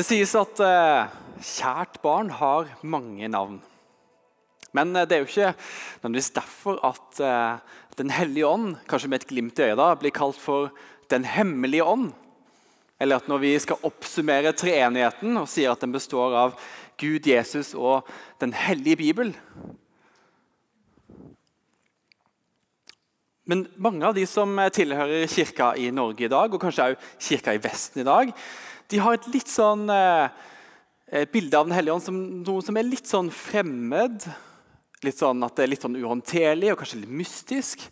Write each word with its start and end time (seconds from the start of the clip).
Det 0.00 0.06
sies 0.08 0.30
at 0.38 0.60
eh, 0.64 1.10
kjært 1.44 1.98
barn 2.00 2.30
har 2.32 2.70
mange 2.80 3.28
navn. 3.28 3.58
Men 4.72 4.94
eh, 4.96 5.04
det 5.04 5.12
er 5.12 5.18
jo 5.20 5.26
ikke 5.28 5.50
nødvendigvis 5.50 6.30
derfor 6.38 6.78
at 6.88 7.20
eh, 7.20 7.58
Den 7.98 8.14
hellige 8.16 8.46
ånd 8.48 8.78
kanskje 8.88 9.10
med 9.12 9.20
et 9.20 9.28
glimt 9.28 9.60
i 9.60 9.66
øyet 9.66 9.76
da, 9.76 9.90
blir 10.00 10.14
kalt 10.16 10.38
for 10.40 10.70
Den 11.12 11.26
hemmelige 11.28 11.84
ånd. 11.84 12.14
Eller 12.96 13.20
at 13.20 13.28
når 13.28 13.42
vi 13.42 13.50
skal 13.60 13.84
oppsummere 13.84 14.54
treenigheten 14.56 15.36
og 15.36 15.50
sier 15.52 15.74
at 15.74 15.84
den 15.84 15.92
består 15.92 16.38
av 16.46 16.56
Gud, 16.96 17.28
Jesus 17.28 17.74
og 17.74 18.08
Den 18.40 18.56
hellige 18.56 19.02
bibel. 19.02 19.34
Men 23.44 23.66
mange 23.76 24.08
av 24.08 24.16
de 24.16 24.24
som 24.24 24.56
tilhører 24.72 25.28
kirka 25.28 25.74
i 25.76 25.90
Norge 25.92 26.24
i 26.24 26.32
dag, 26.32 26.48
og 26.48 26.60
kanskje 26.62 26.94
også 26.94 27.14
kirka 27.28 27.52
i 27.52 27.60
Vesten 27.68 28.00
i 28.00 28.08
dag, 28.08 28.32
de 28.90 28.98
har 28.98 29.14
et 29.14 29.28
litt 29.30 29.50
sånn 29.50 29.86
eh, 29.92 31.26
bilde 31.30 31.58
av 31.58 31.68
Den 31.68 31.76
hellige 31.76 31.94
ånd 31.94 32.04
som 32.04 32.18
noe 32.42 32.64
som 32.64 32.78
er 32.78 32.88
litt 32.88 33.06
sånn 33.06 33.30
fremmed. 33.34 34.26
Litt 35.06 35.20
sånn 35.20 35.46
At 35.46 35.56
det 35.56 35.64
er 35.64 35.72
litt 35.72 35.86
sånn 35.86 35.98
uhåndterlig 36.00 36.72
og 36.72 36.80
kanskje 36.82 37.04
litt 37.04 37.14
mystisk. 37.22 37.86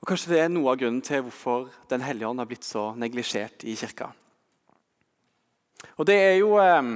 Og 0.00 0.08
Kanskje 0.08 0.34
det 0.34 0.40
er 0.44 0.52
noe 0.52 0.72
av 0.72 0.80
grunnen 0.80 1.02
til 1.04 1.24
hvorfor 1.26 1.68
Den 1.90 2.04
hellige 2.06 2.30
ånd 2.30 2.42
har 2.42 2.48
blitt 2.50 2.66
så 2.66 2.90
neglisjert 2.98 3.66
i 3.66 3.76
kirka. 3.78 4.12
Og 5.98 6.06
det 6.08 6.16
er 6.16 6.34
jo 6.38 6.56
eh, 6.62 6.94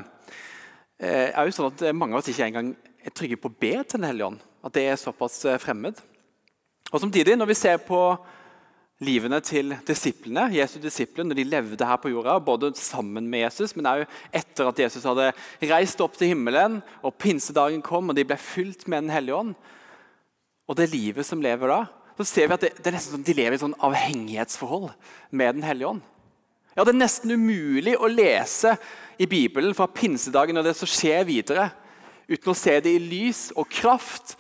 eh 1.01 1.31
er 1.35 1.47
jo 1.47 1.57
sånn 1.59 1.73
at 1.73 1.87
Mange 1.95 2.15
av 2.15 2.23
oss 2.23 2.31
ikke 2.31 2.47
engang 2.47 2.75
er 3.05 3.13
trygge 3.13 3.41
på 3.41 3.51
å 3.51 3.59
be 3.61 3.75
til 3.83 3.99
Den 3.99 4.09
hellige 4.09 4.31
ånd. 4.31 4.43
At 4.65 4.79
det 4.79 4.87
er 4.89 5.01
såpass 5.01 5.43
eh, 5.45 5.59
fremmed. 5.59 5.99
Og 6.93 7.01
Samtidig, 7.01 7.35
når 7.37 7.51
vi 7.51 7.59
ser 7.59 7.83
på 7.83 8.01
livene 9.03 9.41
til 9.43 9.75
disiplene, 9.89 10.47
Jesu 10.55 10.77
disipler 10.83 11.27
når 11.27 11.39
de 11.39 11.47
levde 11.49 11.87
her 11.89 11.99
på 11.99 12.13
jorda, 12.13 12.37
både 12.39 12.71
sammen 12.79 13.27
med 13.31 13.43
Jesus, 13.43 13.75
men 13.75 13.89
også 13.91 14.07
etter 14.41 14.71
at 14.71 14.83
Jesus 14.85 15.07
hadde 15.09 15.33
reist 15.73 16.03
opp 16.05 16.15
til 16.19 16.31
himmelen, 16.31 16.79
og 17.03 17.17
pinsedagen 17.19 17.83
kom, 17.83 18.11
og 18.11 18.19
de 18.19 18.27
ble 18.29 18.39
fylt 18.39 18.87
med 18.87 19.05
Den 19.05 19.15
hellige 19.15 19.41
ånd. 19.41 19.55
Og 20.71 20.79
det 20.79 20.93
livet 20.95 21.27
som 21.27 21.43
lever 21.43 21.73
da, 21.73 21.81
så 22.15 22.27
ser 22.29 22.49
vi 22.49 22.55
at 22.57 22.63
det, 22.63 22.73
det 22.79 22.87
er 22.87 22.97
nesten 22.97 23.17
som 23.17 23.27
de 23.27 23.35
lever 23.35 23.57
i 23.57 23.59
et 23.59 23.65
sånn 23.65 23.81
avhengighetsforhold 23.83 24.93
med 25.35 25.59
Den 25.59 25.67
hellige 25.67 25.91
ånd. 25.97 26.05
Ja, 26.75 26.83
Det 26.83 26.95
er 26.95 27.03
nesten 27.03 27.35
umulig 27.35 27.95
å 27.99 28.11
lese 28.11 28.77
i 29.19 29.27
Bibelen 29.31 29.75
fra 29.75 29.87
pinsedagen 29.91 30.59
og 30.59 30.67
det 30.67 30.75
som 30.79 30.91
skjer 30.91 31.27
videre, 31.27 31.69
uten 32.31 32.51
å 32.51 32.57
se 32.57 32.79
det 32.83 32.95
i 32.95 33.03
lys 33.03 33.49
og 33.55 33.69
kraft 33.71 34.37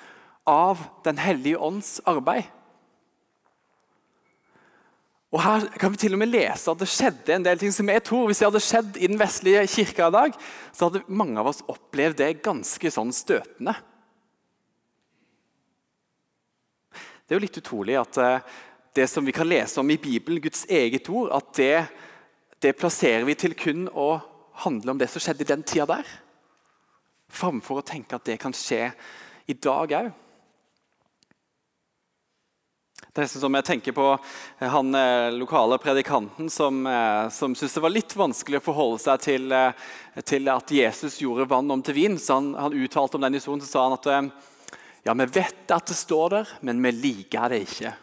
av 0.47 0.79
Den 1.05 1.19
hellige 1.19 1.59
ånds 1.59 1.99
arbeid. 2.07 2.54
Og 5.35 5.41
Her 5.43 5.65
kan 5.83 5.91
vi 5.91 5.99
til 5.99 6.15
og 6.15 6.21
med 6.23 6.31
lese 6.31 6.71
at 6.71 6.79
det 6.79 6.87
skjedde 6.87 7.35
en 7.35 7.47
del 7.47 7.59
ting 7.59 7.73
som 7.75 7.89
jeg 7.91 8.05
tror 8.07 8.29
Hvis 8.31 8.39
det 8.39 8.47
hadde 8.47 8.63
skjedd 8.63 9.01
i 9.01 9.09
den 9.11 9.19
vestlige 9.19 9.65
kirka 9.67 10.07
i 10.07 10.15
dag, 10.15 10.37
så 10.71 10.87
hadde 10.87 11.03
mange 11.09 11.41
av 11.43 11.51
oss 11.51 11.65
opplevd 11.67 12.21
det 12.21 12.45
ganske 12.45 12.93
sånn 12.95 13.11
støtende. 13.15 13.75
Det 17.25 17.35
er 17.35 17.41
jo 17.41 17.45
litt 17.47 17.59
utrolig 17.59 17.97
at 17.99 18.19
eh, 18.21 18.55
det 18.95 19.09
som 19.11 19.27
vi 19.27 19.35
kan 19.35 19.49
lese 19.49 19.81
om 19.81 19.91
i 19.91 19.99
Bibelen, 19.99 20.43
Guds 20.45 20.67
eget 20.71 21.09
ord, 21.11 21.33
at 21.35 21.51
det, 21.59 21.87
det 22.63 22.77
plasserer 22.79 23.25
vi 23.27 23.35
til 23.39 23.57
kun 23.59 23.89
å 23.91 24.21
handle 24.63 24.95
om 24.95 25.01
det 25.01 25.09
som 25.11 25.25
skjedde 25.25 25.43
i 25.43 25.51
den 25.51 25.65
tida 25.67 25.89
der. 25.97 26.11
Framfor 27.33 27.81
å 27.81 27.87
tenke 27.87 28.15
at 28.15 28.29
det 28.29 28.39
kan 28.43 28.55
skje 28.55 28.93
i 29.51 29.57
dag 29.57 29.97
òg. 29.99 30.13
Det 33.15 33.23
er 33.23 33.29
som 33.31 33.55
jeg 33.55 33.63
tenker 33.63 33.95
på 33.95 34.05
eh, 34.11 34.71
han 34.73 34.89
eh, 34.99 35.31
lokale 35.39 35.77
predikanten 35.79 36.49
som, 36.51 36.81
eh, 36.83 37.29
som 37.31 37.53
syntes 37.55 37.77
det 37.77 37.83
var 37.85 37.93
litt 37.95 38.15
vanskelig 38.19 38.59
å 38.59 38.65
forholde 38.65 38.99
seg 39.05 39.21
til, 39.23 39.55
til, 40.27 40.51
at 40.51 40.73
Jesus 40.75 41.21
gjorde 41.23 41.47
vann 41.53 41.71
om 41.71 41.83
til 41.87 41.95
vin. 41.95 42.19
Så 42.19 42.41
han, 42.41 42.49
han 42.59 42.75
uttalte 42.75 43.15
om 43.15 43.23
den 43.23 43.39
historien 43.39 43.63
så 43.63 43.71
sa 43.71 43.85
han 43.87 43.95
at 43.95 44.11
ja, 45.07 45.15
vi 45.15 45.29
vet 45.31 45.71
at 45.71 45.87
det 45.87 45.95
står 45.95 46.35
der, 46.35 46.57
men 46.67 46.83
vi 46.83 46.91
liker 47.05 47.55
det 47.55 47.63
ikke. 47.69 47.95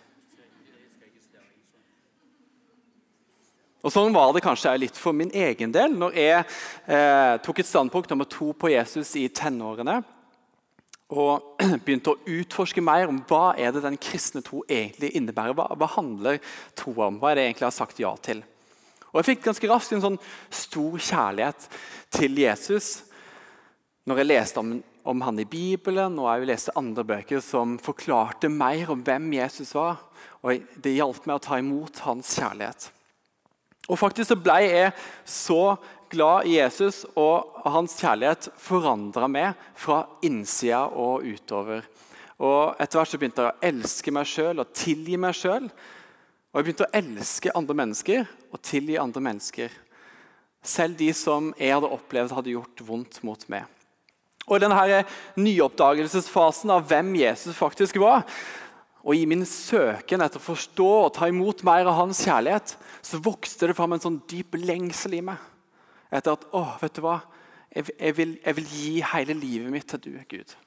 Og 3.82 3.92
Sånn 3.92 4.16
var 4.16 4.32
det 4.32 4.46
kanskje 4.46 4.78
litt 4.80 4.96
for 4.96 5.12
min 5.18 5.34
egen 5.36 5.76
del 5.76 5.92
når 5.98 6.16
jeg 6.16 6.40
eh, 6.40 7.36
tok 7.44 7.60
et 7.60 7.68
standpunkt 7.68 8.16
å 8.16 8.32
tro 8.32 8.54
på 8.56 8.72
Jesus 8.72 9.12
i 9.20 9.28
tenårene 9.28 10.00
og 11.12 11.60
begynte 11.86 12.14
å 12.14 12.20
utforske 12.40 12.84
mer 12.84 13.10
om 13.12 13.20
hva 13.28 13.52
er 13.60 13.74
det 13.76 13.84
den 13.84 14.00
kristne 14.02 14.44
tro 14.46 14.64
egentlig 14.70 15.12
innebærer. 15.18 15.56
Hva, 15.58 15.68
hva 15.76 15.90
handler 15.98 16.40
tro 16.78 16.96
om? 17.04 17.20
Hva 17.20 17.32
er 17.32 17.40
det 17.40 17.46
egentlig 17.50 17.66
jeg 17.66 17.72
har 17.72 17.80
sagt 17.82 18.02
ja 18.02 18.14
til? 18.24 18.44
Og 19.12 19.20
Jeg 19.20 19.34
fikk 19.34 19.48
ganske 19.50 19.68
raskt 19.68 19.96
en 19.98 20.06
sånn 20.06 20.22
stor 20.56 20.96
kjærlighet 20.96 21.68
til 22.16 22.40
Jesus 22.40 23.02
når 24.08 24.22
jeg 24.22 24.30
leste 24.30 24.62
om, 24.62 24.72
om 25.06 25.24
han 25.28 25.42
i 25.44 25.46
Bibelen 25.46 26.16
og 26.22 26.30
jeg 26.32 26.48
leste 26.48 26.76
andre 26.80 27.04
bøker 27.06 27.44
som 27.44 27.76
forklarte 27.84 28.50
mer 28.50 28.94
om 28.94 29.04
hvem 29.06 29.28
Jesus 29.36 29.76
var. 29.76 30.00
Og 30.42 30.64
Det 30.80 30.96
hjalp 30.96 31.28
meg 31.28 31.38
å 31.38 31.44
ta 31.44 31.60
imot 31.60 32.02
hans 32.08 32.32
kjærlighet. 32.40 32.88
Og 33.92 34.00
faktisk 34.00 34.32
så 34.32 34.40
ble 34.40 34.58
jeg 34.64 34.94
så 35.28 35.76
glad 36.12 36.48
i 36.48 36.58
Jesus, 36.58 37.04
og 37.16 37.64
hans 37.72 37.96
kjærlighet 38.00 38.50
forandra 38.60 39.30
meg 39.32 39.58
fra 39.80 40.04
innsida 40.26 40.84
og 40.90 41.26
utover. 41.26 41.86
Og 42.42 42.78
Etter 42.82 43.00
hvert 43.00 43.12
så 43.12 43.20
begynte 43.22 43.46
jeg 43.46 43.54
å 43.54 43.70
elske 43.72 44.14
meg 44.14 44.30
sjøl 44.30 44.64
og 44.64 44.72
tilgi 44.76 45.18
meg 45.22 45.38
sjøl. 45.38 45.68
Og 46.52 46.60
jeg 46.60 46.68
begynte 46.68 46.88
å 46.88 46.96
elske 47.00 47.54
andre 47.56 47.78
mennesker 47.84 48.26
og 48.52 48.64
tilgi 48.66 48.98
andre 49.00 49.24
mennesker. 49.24 49.76
Selv 50.62 50.98
de 51.00 51.12
som 51.18 51.52
jeg 51.58 51.74
hadde 51.74 51.92
opplevd 51.94 52.34
hadde 52.38 52.56
gjort 52.56 52.84
vondt 52.86 53.22
mot 53.26 53.46
meg. 53.50 53.70
Og 54.50 54.58
I 54.58 54.64
denne 54.64 55.04
nyoppdagelsesfasen 55.38 56.74
av 56.74 56.84
hvem 56.90 57.14
Jesus 57.22 57.56
faktisk 57.56 58.02
var, 58.02 58.26
og 59.02 59.18
i 59.18 59.26
min 59.30 59.46
søken 59.48 60.22
etter 60.22 60.42
å 60.42 60.46
forstå 60.46 60.90
og 61.06 61.14
ta 61.16 61.30
imot 61.30 61.64
mer 61.66 61.88
av 61.90 61.98
hans 61.98 62.20
kjærlighet, 62.26 62.76
så 63.02 63.22
vokste 63.22 63.70
det 63.70 63.78
fram 63.78 63.96
en 63.96 64.04
sånn 64.04 64.20
dyp 64.30 64.58
lengsel 64.62 65.18
i 65.18 65.24
meg 65.26 65.40
etter 66.12 66.36
at 66.36 66.44
å, 66.56 66.66
vet 66.82 66.98
du 66.98 67.06
hva? 67.06 67.22
Jeg, 67.72 67.88
jeg, 67.96 68.18
vil, 68.18 68.34
jeg, 68.44 68.58
vil, 68.58 68.68
gi 68.76 68.92
hele 69.14 69.38
livet 69.38 69.72
mitt 69.72 69.88
til 69.88 70.02
du, 70.04 70.12
Gud. 70.30 70.58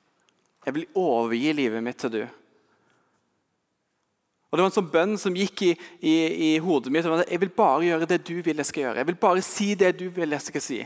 Jeg 0.64 0.76
vil 0.78 0.86
overgi 0.96 1.52
livet 1.52 1.84
mitt 1.84 2.00
til 2.00 2.14
du. 2.14 2.22
Og 4.48 4.56
Det 4.56 4.62
var 4.62 4.70
en 4.70 4.76
sånn 4.76 4.90
bønn 4.92 5.16
som 5.18 5.36
gikk 5.36 5.64
i, 5.66 5.72
i, 5.98 6.14
i 6.48 6.50
hodet 6.62 6.92
mitt. 6.94 7.06
Jeg 7.26 7.40
vil 7.42 7.52
bare 7.52 7.88
gjøre 7.88 8.08
det 8.08 8.20
du 8.24 8.36
vil 8.38 8.62
jeg 8.62 8.68
skal 8.70 8.84
gjøre. 8.84 9.00
Jeg 9.02 9.08
vil 9.10 9.22
bare 9.26 9.42
si 9.44 9.72
det 9.76 9.96
du 9.98 10.06
vil 10.14 10.36
jeg 10.36 10.46
skal 10.46 10.62
si. 10.64 10.80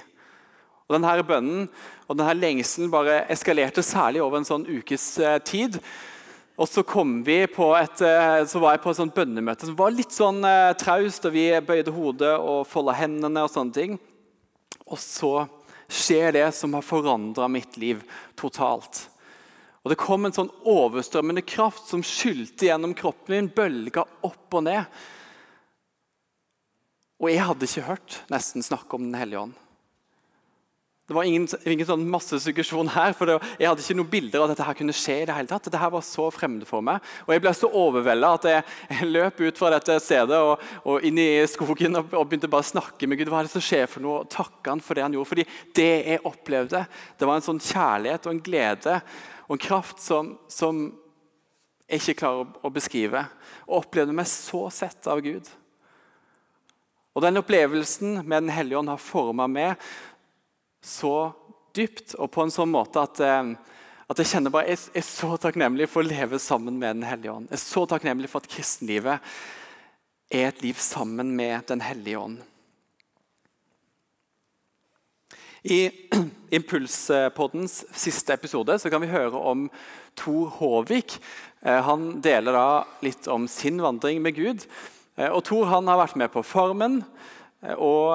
Og 0.88 0.96
denne 0.96 1.24
Bønnen 1.28 1.66
og 2.08 2.16
denne 2.16 2.32
lengselen 2.32 2.88
bare 2.90 3.26
eskalerte 3.28 3.84
særlig 3.84 4.22
over 4.24 4.40
en 4.40 4.48
sånn 4.48 4.64
ukes 4.64 5.04
eh, 5.20 5.36
tid. 5.44 5.76
Og 6.58 6.66
så, 6.66 6.80
kom 6.82 7.20
vi 7.26 7.42
på 7.52 7.68
et, 7.76 8.00
eh, 8.02 8.40
så 8.48 8.58
var 8.58 8.74
jeg 8.74 8.82
på 8.82 8.94
et 8.94 8.98
sånt 9.02 9.14
bønnemøte 9.14 9.68
som 9.68 9.76
var 9.78 9.92
litt 9.92 10.16
sånn 10.16 10.40
eh, 10.48 10.72
traust. 10.80 11.28
og 11.28 11.36
Vi 11.36 11.44
bøyde 11.60 11.92
hodet 11.92 12.32
og 12.40 12.64
folda 12.66 12.96
hendene. 12.96 13.44
og 13.44 13.52
sånne 13.52 13.76
ting. 13.76 13.98
Og 14.88 14.98
så 15.00 15.46
skjer 15.88 16.34
det 16.36 16.48
som 16.56 16.74
har 16.76 16.84
forandra 16.84 17.48
mitt 17.48 17.76
liv 17.80 18.02
totalt. 18.36 19.06
Og 19.82 19.92
Det 19.92 20.00
kom 20.00 20.26
en 20.26 20.34
sånn 20.34 20.50
overstrømmende 20.68 21.44
kraft 21.48 21.88
som 21.88 22.02
skylte 22.04 22.68
gjennom 22.68 22.92
kroppen 22.96 23.36
min, 23.36 23.48
bølga 23.48 24.04
opp 24.26 24.58
og 24.58 24.66
ned. 24.66 24.84
Og 27.18 27.30
jeg 27.32 27.46
hadde 27.46 27.66
ikke 27.66 27.86
hørt 27.88 28.18
nesten 28.30 28.62
snakke 28.62 28.98
om 28.98 29.08
Den 29.08 29.18
hellige 29.18 29.46
ånd. 29.46 29.56
Det 31.08 31.14
var 31.16 31.24
ingen, 31.24 31.46
ingen 31.64 31.86
sånn 31.88 32.02
massesuggesjon 32.12 32.90
her. 32.92 33.14
for 33.16 33.24
det, 33.24 33.38
Jeg 33.56 33.68
hadde 33.70 33.80
ikke 33.80 33.94
noen 33.96 34.10
bilder 34.12 34.42
av 34.42 34.44
at 34.44 34.50
dette 34.52 34.64
her 34.66 34.76
kunne 34.76 34.92
skje. 34.92 35.22
i 35.22 35.24
det 35.24 35.34
hele 35.34 35.48
tatt. 35.48 35.64
Dette 35.64 35.80
her 35.80 35.90
var 35.90 36.02
så 36.04 36.26
fremmed 36.30 36.66
for 36.68 36.84
meg. 36.84 37.00
Og 37.24 37.32
Jeg 37.32 37.40
ble 37.40 37.52
så 37.56 37.70
overvelda 37.72 38.32
at 38.34 38.44
jeg, 38.44 38.64
jeg, 38.90 39.08
løp 39.08 39.40
ut 39.40 39.56
fra 39.56 39.70
dette 39.72 39.96
stedet 40.04 40.36
og, 40.36 40.60
og 40.84 41.00
inn 41.08 41.16
i 41.16 41.46
skogen 41.48 41.96
og, 41.96 42.12
og, 42.12 42.28
begynte 42.28 42.50
bare 42.52 42.60
å 42.60 42.72
snakke 42.74 43.08
med 43.08 43.16
Gud. 43.16 43.30
Hva 43.32 43.40
er 43.40 43.48
det 43.48 43.54
som 43.54 43.64
skjer 43.64 43.88
for 43.88 44.04
noe? 44.04 44.20
Og 44.20 44.28
takke 44.28 44.68
han 44.68 44.84
for 44.84 44.94
det 44.94 45.06
han 45.06 45.16
gjorde. 45.16 45.30
Fordi 45.32 45.46
det 45.80 45.88
jeg 46.12 46.24
opplevde, 46.28 46.84
det 47.16 47.28
var 47.30 47.40
en 47.40 47.46
sånn 47.48 47.62
kjærlighet 47.70 48.28
og 48.28 48.34
en 48.34 48.42
glede 48.44 48.98
og 49.48 49.56
en 49.56 49.64
kraft 49.64 50.04
som, 50.04 50.34
som 50.52 50.90
jeg 51.88 52.02
ikke 52.02 52.18
klarer 52.20 52.44
å, 52.44 52.52
å 52.68 52.74
beskrive. 52.74 53.24
Og 53.64 53.80
opplevde 53.80 54.12
meg 54.12 54.28
så 54.28 54.66
sett 54.68 55.08
av 55.08 55.24
Gud. 55.24 55.48
Og 57.16 57.24
Den 57.24 57.40
opplevelsen 57.40 58.20
med 58.22 58.44
Den 58.44 58.52
hellige 58.54 58.78
ånd 58.78 58.92
har 58.92 59.00
forma 59.02 59.48
meg 59.50 59.80
så 60.98 61.14
dypt 61.78 62.16
og 62.18 62.30
på 62.34 62.44
en 62.44 62.52
sånn 62.52 62.72
måte 62.72 63.02
at, 63.02 63.20
eh, 63.22 63.54
at 64.08 64.20
jeg 64.22 64.32
kjenner 64.32 64.54
bare, 64.54 64.72
jeg 64.72 64.90
er 64.98 65.06
så 65.06 65.34
takknemlig 65.40 65.88
for 65.90 66.02
å 66.02 66.08
leve 66.08 66.40
sammen 66.42 66.78
med 66.80 66.98
Den 66.98 67.08
hellige 67.08 67.34
ånd. 67.34 67.50
Jeg 67.50 67.58
er 67.60 67.64
så 67.64 67.86
takknemlig 67.86 68.30
for 68.32 68.42
at 68.42 68.50
kristenlivet 68.50 69.34
er 70.32 70.48
et 70.48 70.62
liv 70.64 70.78
sammen 70.80 71.34
med 71.36 71.68
Den 71.68 71.84
hellige 71.84 72.20
ånd. 72.20 72.38
I 75.68 75.90
Impulspoddens 76.58 77.82
siste 77.92 78.32
episode 78.32 78.78
så 78.78 78.90
kan 78.90 79.02
vi 79.02 79.12
høre 79.12 79.36
om 79.36 79.66
Tor 80.16 80.54
Håvik. 80.58 81.18
Eh, 81.60 81.80
han 81.84 82.22
deler 82.24 82.56
da 82.56 82.68
litt 83.04 83.28
om 83.28 83.48
sin 83.50 83.82
vandring 83.82 84.22
med 84.24 84.38
Gud. 84.38 84.64
Eh, 85.18 85.28
og 85.28 85.44
Tor 85.44 85.68
han 85.68 85.90
har 85.90 86.00
vært 86.00 86.16
med 86.16 86.32
på 86.32 86.46
Farmen, 86.46 87.02
Og 87.58 88.14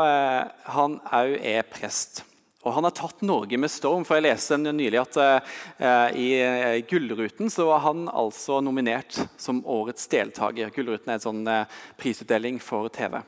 han 0.71 0.93
òg 1.11 1.33
er 1.43 1.65
prest. 1.67 2.21
Og 2.63 2.71
han 2.71 2.85
har 2.87 2.95
tatt 2.95 3.23
Norge 3.27 3.57
med 3.59 3.71
storm. 3.71 4.05
for 4.07 4.15
Jeg 4.15 4.29
leste 4.29 4.57
nylig 4.57 4.99
at 5.01 5.17
eh, 5.19 6.15
i 6.15 6.27
eh, 6.39 6.79
Gullruten 6.87 7.51
så 7.51 7.67
var 7.67 7.83
han 7.83 8.07
altså 8.07 8.61
nominert 8.63 9.17
som 9.37 9.59
årets 9.67 10.07
deltaker. 10.07 10.71
Gullruten 10.71 11.11
er 11.11 11.19
en 11.19 11.25
sånn 11.25 11.43
eh, 11.51 11.79
prisutdeling 11.99 12.61
for 12.63 12.87
TV. 12.87 13.19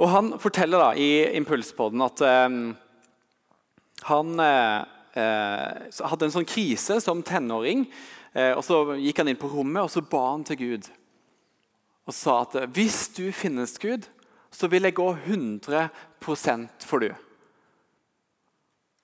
Og 0.00 0.08
Han 0.10 0.32
forteller 0.42 0.82
da 0.82 0.90
i 0.98 1.10
Impulspodden 1.38 2.02
at 2.02 2.24
eh, 2.26 2.60
han 4.10 4.42
eh, 4.42 4.78
hadde 5.14 6.26
en 6.26 6.34
sånn 6.40 6.48
krise 6.48 6.98
som 7.04 7.22
tenåring. 7.22 7.86
Eh, 8.34 8.56
og 8.56 8.64
Så 8.66 8.82
gikk 8.98 9.22
han 9.22 9.30
inn 9.30 9.38
på 9.38 9.52
rommet 9.54 9.84
og 9.84 9.94
så 9.94 10.02
ba 10.02 10.26
han 10.32 10.46
til 10.48 10.64
Gud 10.64 10.90
og 12.10 12.14
sa 12.16 12.40
at 12.42 12.56
hvis 12.74 13.04
du 13.14 13.28
finnes, 13.30 13.76
Gud, 13.78 14.08
så 14.50 14.66
vil 14.66 14.88
jeg 14.88 14.96
gå 14.96 15.04
100% 15.14 16.88
for 16.88 17.04
du. 17.04 17.12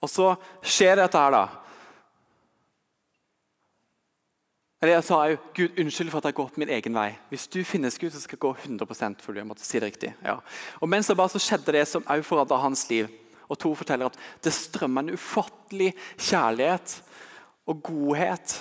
Og 0.04 0.10
så 0.12 0.32
skjer 0.64 1.00
dette 1.00 1.20
her, 1.20 1.34
da. 1.34 1.44
Eller 4.82 4.98
jeg 4.98 5.06
sa 5.08 5.18
jo 5.30 5.36
Gud, 5.56 5.78
unnskyld 5.80 6.10
for 6.12 6.20
at 6.20 6.28
jeg 6.28 6.36
går 6.36 6.50
opp 6.50 6.58
min 6.60 6.70
egen 6.76 6.96
vei. 6.98 7.08
Hvis 7.30 7.46
du 7.48 7.62
finnes 7.64 7.96
Gud, 7.98 8.12
så 8.12 8.20
skal 8.20 8.36
jeg 8.36 8.44
gå 8.44 8.52
100 8.76 9.16
for 9.24 9.32
du. 9.32 9.40
Måtte 9.48 9.64
si 9.64 9.80
det 9.80 9.88
riktig. 9.88 10.12
Ja. 10.22 10.36
Og 10.80 10.90
mens 10.92 11.08
det 11.08 11.16
bare 11.16 11.32
så 11.32 11.40
skjedde 11.40 11.74
det 11.78 11.86
som 11.88 12.04
òg 12.12 12.22
forandra 12.26 12.60
hans 12.60 12.84
liv. 12.90 13.08
Og 13.48 13.58
to 13.58 13.72
forteller 13.78 14.10
at 14.10 14.18
det 14.44 14.52
strømmer 14.52 15.06
en 15.06 15.16
ufattelig 15.16 15.94
kjærlighet 16.18 16.98
og 17.66 17.82
godhet 17.88 18.58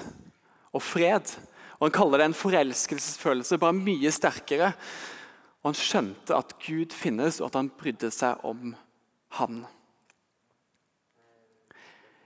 og 0.72 0.82
fred. 0.82 1.36
Og 1.78 1.90
Han 1.90 1.96
kaller 2.00 2.18
det 2.18 2.26
en 2.30 2.40
forelskelsesfølelse, 2.40 3.60
bare 3.60 3.76
mye 3.76 4.12
sterkere. 4.12 4.72
Og 5.62 5.74
han 5.74 5.78
skjønte 5.78 6.38
at 6.38 6.54
Gud 6.62 6.94
finnes, 6.94 7.42
og 7.42 7.50
at 7.50 7.60
han 7.60 7.72
brydde 7.74 8.12
seg 8.14 8.42
om 8.46 8.76
han. 9.40 9.66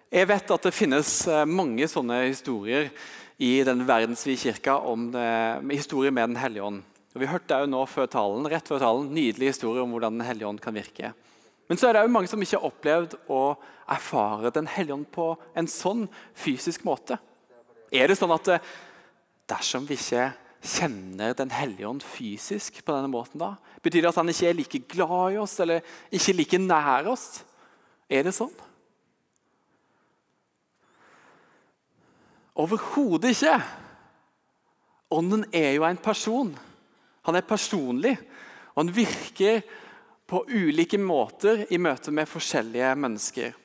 Jeg 0.10 0.26
vet 0.26 0.52
at 0.56 0.64
det 0.66 0.74
finnes 0.74 1.10
eh, 1.30 1.46
mange 1.46 1.86
sånne 1.86 2.24
historier 2.24 2.88
i 3.38 3.60
den 3.62 3.84
verdensvide 3.86 4.42
kirka 4.42 4.80
om 4.90 5.12
det, 5.14 5.26
historier 5.70 6.10
med 6.10 6.32
Den 6.32 6.40
hellige 6.42 6.64
ånd. 6.66 6.80
Og 7.14 7.22
vi 7.22 7.28
hørte 7.30 7.60
jo 7.62 7.68
nå 7.70 7.84
før 7.86 8.08
talen, 8.10 8.48
rett 8.50 8.66
før 8.66 8.82
talen, 8.82 9.12
nydelig 9.14 9.52
historie 9.52 9.84
om 9.84 9.92
hvordan 9.94 10.18
Den 10.18 10.26
hellige 10.26 10.48
ånd 10.50 10.62
kan 10.64 10.74
virke. 10.74 11.12
Men 11.70 11.78
så 11.78 11.88
er 11.88 11.94
det 11.94 12.02
jo 12.08 12.14
mange 12.16 12.30
som 12.32 12.42
ikke 12.42 12.58
har 12.58 12.66
opplevd 12.72 13.14
å 13.30 13.42
erfare 13.86 14.50
Den 14.56 14.70
hellige 14.74 14.96
ånd 14.98 15.06
på 15.14 15.28
en 15.54 15.70
sånn 15.70 16.08
fysisk 16.34 16.88
måte. 16.90 17.20
Er 17.94 18.10
det 18.10 18.18
sånn 18.18 18.34
at 18.34 18.50
eh, 18.56 18.72
dersom 19.50 19.86
vi 19.86 19.94
ikke 20.00 20.32
kjenner 20.60 21.38
Den 21.38 21.54
hellige 21.54 21.86
ånd 21.86 22.02
fysisk 22.02 22.82
på 22.82 22.98
denne 22.98 23.14
måten, 23.14 23.38
da, 23.46 23.52
betyr 23.86 24.08
det 24.08 24.10
at 24.10 24.18
han 24.24 24.34
ikke 24.34 24.50
er 24.50 24.58
like 24.58 24.82
glad 24.90 25.38
i 25.38 25.40
oss 25.46 25.54
eller 25.62 25.86
ikke 26.10 26.34
like 26.34 26.62
nær 26.66 27.14
oss? 27.14 27.44
Er 28.10 28.26
det 28.26 28.34
sånn? 28.34 28.58
Overhodet 32.60 33.32
ikke. 33.34 33.56
Ånden 35.16 35.46
er 35.56 35.72
jo 35.78 35.86
en 35.88 36.02
person. 36.02 36.52
Han 37.26 37.38
er 37.38 37.48
personlig, 37.48 38.18
og 38.76 38.84
han 38.84 38.96
virker 38.96 39.62
på 40.30 40.44
ulike 40.46 41.00
måter 41.02 41.66
i 41.74 41.80
møte 41.82 42.12
med 42.14 42.30
forskjellige 42.30 42.94
mennesker. 43.00 43.56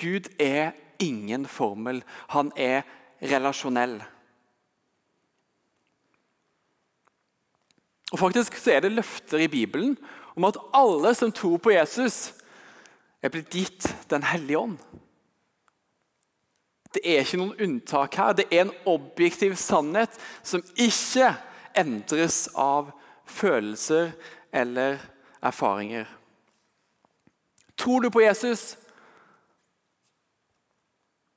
Gud 0.00 0.28
er 0.40 0.74
ingen 1.00 1.46
formel. 1.48 2.02
Han 2.34 2.52
er 2.56 2.82
relasjonell. 3.22 4.00
Og 8.10 8.18
faktisk 8.18 8.56
så 8.58 8.74
er 8.74 8.84
det 8.84 8.96
løfter 8.96 9.44
i 9.44 9.48
Bibelen 9.48 9.94
om 10.36 10.46
at 10.48 10.58
alle 10.74 11.14
som 11.14 11.32
tror 11.32 11.60
på 11.62 11.72
Jesus, 11.74 12.32
er 13.22 13.28
blitt 13.28 13.52
gitt 13.52 13.84
Den 14.08 14.22
hellige 14.24 14.58
ånd. 14.58 14.78
Det 16.94 17.02
er 17.06 17.22
ikke 17.22 17.38
noen 17.38 17.62
unntak 17.62 18.16
her. 18.18 18.34
Det 18.34 18.48
er 18.50 18.64
en 18.64 18.74
objektiv 18.90 19.54
sannhet 19.60 20.16
som 20.42 20.64
ikke 20.74 21.32
endres 21.78 22.48
av 22.58 22.90
følelser 23.30 24.10
eller 24.52 24.98
erfaringer. 25.42 26.08
Tror 27.78 28.02
du 28.02 28.10
på 28.10 28.24
Jesus, 28.24 28.76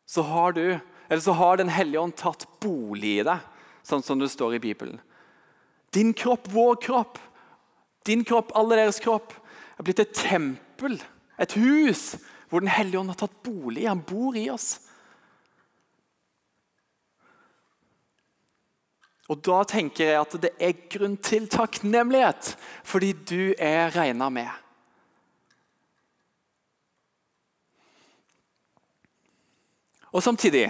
så 0.09 0.21
har 0.21 0.51
du, 0.51 0.79
så 1.19 1.31
har 1.31 1.57
Den 1.57 1.69
hellige 1.69 1.99
ånd 1.99 2.15
tatt 2.17 2.47
bolig 2.61 3.19
i 3.19 3.25
deg, 3.25 3.39
sånn 3.85 4.03
som 4.03 4.19
det 4.19 4.31
står 4.33 4.57
i 4.57 4.63
Bibelen. 4.63 4.99
Din 5.93 6.13
kropp, 6.13 6.49
vår 6.51 6.75
kropp, 6.81 7.19
din 8.05 8.25
kropp, 8.25 8.51
alle 8.57 8.81
deres 8.81 8.99
kropp, 8.99 9.33
er 9.77 9.85
blitt 9.85 10.01
et 10.03 10.13
tempel, 10.17 10.97
et 11.37 11.55
hus, 11.57 12.15
hvor 12.49 12.61
Den 12.61 12.69
hellige 12.69 12.99
ånd 12.99 13.09
har 13.09 13.17
tatt 13.23 13.39
bolig. 13.45 13.87
Han 13.87 14.03
bor 14.05 14.35
i 14.37 14.49
oss. 14.53 14.81
Og 19.31 19.39
Da 19.39 19.63
tenker 19.63 20.09
jeg 20.09 20.19
at 20.19 20.35
det 20.43 20.51
er 20.59 20.81
grunn 20.91 21.15
til 21.23 21.47
takknemlighet, 21.47 22.55
fordi 22.83 23.13
du 23.13 23.53
er 23.57 23.93
regna 23.95 24.29
med. 24.29 24.51
Og 30.13 30.23
Samtidig 30.23 30.67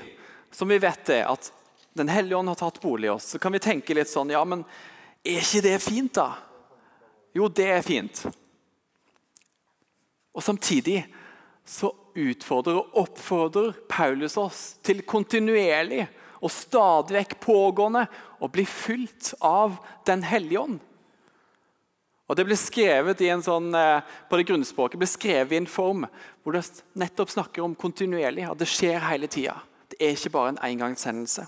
som 0.53 0.69
vi 0.69 0.77
vet 0.77 1.05
det, 1.05 1.23
at 1.25 1.53
Den 1.93 2.09
hellige 2.09 2.37
ånd 2.37 2.49
har 2.49 2.57
tatt 2.57 2.81
bolig 2.81 3.05
i 3.05 3.09
oss, 3.13 3.27
så 3.35 3.39
kan 3.39 3.53
vi 3.53 3.59
tenke 3.61 3.93
litt 3.93 4.09
sånn 4.09 4.31
Ja, 4.33 4.41
men 4.45 4.63
er 5.23 5.43
ikke 5.43 5.61
det 5.61 5.75
fint, 5.83 6.15
da? 6.17 6.39
Jo, 7.33 7.45
det 7.47 7.67
er 7.69 7.85
fint. 7.85 8.23
Og 10.33 10.41
Samtidig 10.41 11.03
så 11.65 11.91
utfordrer 12.17 12.79
og 12.79 12.97
oppfordrer 13.03 13.77
Paulus 13.89 14.37
oss 14.41 14.63
til 14.81 15.03
kontinuerlig 15.05 16.07
og 16.43 16.51
stadig 16.51 17.15
vekk 17.15 17.37
pågående 17.43 18.05
å 18.43 18.49
bli 18.51 18.65
fylt 18.67 19.33
av 19.39 19.77
Den 20.05 20.25
hellige 20.27 20.59
ånd. 20.59 20.79
Og 22.27 22.35
Det 22.35 22.45
ble 22.47 22.55
skrevet 22.57 23.21
i 23.21 23.29
en 23.29 23.43
sånn, 23.43 23.73
eh, 23.75 24.01
på 24.29 24.37
det 24.37 24.47
grunnspråket 24.47 24.99
ble 24.99 25.07
skrevet 25.07 25.51
i 25.51 25.61
en 25.61 25.69
form 25.69 26.07
hvor 26.43 26.55
det 26.55 26.63
nettopp 26.95 27.29
snakker 27.29 27.63
om 27.63 27.75
kontinuerlig, 27.75 28.49
at 28.49 28.57
det 28.57 28.67
skjer 28.67 28.99
hele 28.99 29.27
tida. 29.27 29.61
Det 29.89 29.99
er 29.99 30.15
ikke 30.15 30.31
bare 30.31 30.49
en 30.55 30.63
engangshendelse. 30.63 31.47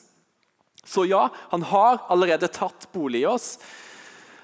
Så 0.86 1.08
ja, 1.10 1.30
han 1.50 1.64
har 1.64 2.04
allerede 2.10 2.48
tatt 2.48 2.88
bolig 2.94 3.24
i 3.24 3.26
oss, 3.26 3.58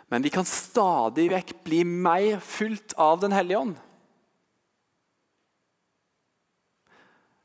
men 0.10 0.24
vi 0.25 0.31
kan 0.34 0.48
stadig 0.48 1.29
vekk 1.31 1.53
bli 1.63 1.84
mer 1.86 2.39
fylt 2.39 2.93
av 2.98 3.22
Den 3.22 3.31
hellige 3.31 3.60
ånd. 3.60 3.75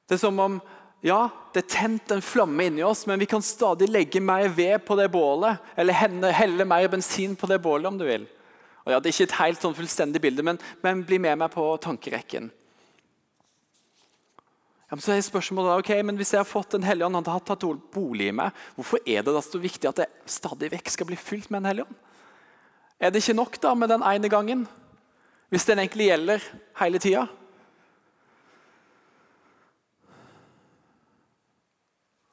Det 0.06 0.14
er 0.14 0.22
som 0.22 0.38
om 0.40 0.60
ja, 1.04 1.28
det 1.52 1.62
er 1.62 1.70
tent 1.70 2.12
en 2.14 2.22
flamme 2.24 2.64
inni 2.66 2.84
oss, 2.84 3.04
men 3.06 3.20
vi 3.20 3.28
kan 3.28 3.44
stadig 3.44 3.88
legge 3.90 4.20
mer 4.20 4.48
ved 4.48 4.80
på 4.86 4.96
det 4.98 5.10
bålet. 5.12 5.60
Eller 5.76 5.96
helle 6.32 6.64
mer 6.64 6.88
bensin 6.88 7.36
på 7.36 7.48
det 7.50 7.60
bålet, 7.62 7.88
om 7.90 7.98
du 8.00 8.06
vil. 8.08 8.26
Og 8.86 8.92
ja, 8.94 9.00
Det 9.00 9.10
er 9.10 9.14
ikke 9.14 9.28
et 9.28 9.40
helt 9.40 9.62
sånn 9.62 9.76
fullstendig 9.76 10.22
bilde, 10.22 10.44
men, 10.46 10.58
men 10.82 11.04
bli 11.06 11.18
med 11.22 11.38
meg 11.42 11.52
på 11.52 11.66
tankerekken. 11.82 12.48
Ja, 14.86 14.94
men 14.94 15.02
så 15.02 15.12
er 15.12 15.22
spørsmålet 15.26 15.72
da, 15.72 15.78
ok, 15.82 15.92
men 16.06 16.18
Hvis 16.18 16.30
jeg 16.30 16.38
har 16.38 16.46
fått 16.46 16.76
Den 16.76 16.84
hellige 16.86 17.08
ånd, 17.08 17.18
han 17.18 17.26
har 17.26 17.42
tatt 17.42 17.64
bolig 17.90 18.28
i 18.30 18.34
meg, 18.38 18.54
hvorfor 18.76 19.02
er 19.02 19.24
det 19.26 19.34
da 19.34 19.42
så 19.42 19.58
viktig 19.58 19.90
at 19.90 20.04
jeg 20.04 20.30
stadig 20.30 20.70
vekk 20.76 20.92
skal 20.94 21.08
bli 21.08 21.18
fylt 21.18 21.50
med 21.50 21.64
Den 21.64 21.72
hellige 21.72 21.88
ånd? 21.88 21.96
Er 23.02 23.10
det 23.10 23.20
ikke 23.20 23.36
nok 23.36 23.58
da 23.60 23.74
med 23.74 23.90
den 23.92 24.04
ene 24.06 24.30
gangen? 24.32 24.62
Hvis 25.52 25.66
den 25.66 25.82
egentlig 25.82 26.06
gjelder 26.08 26.46
hele 26.80 27.02
tida? 27.02 27.26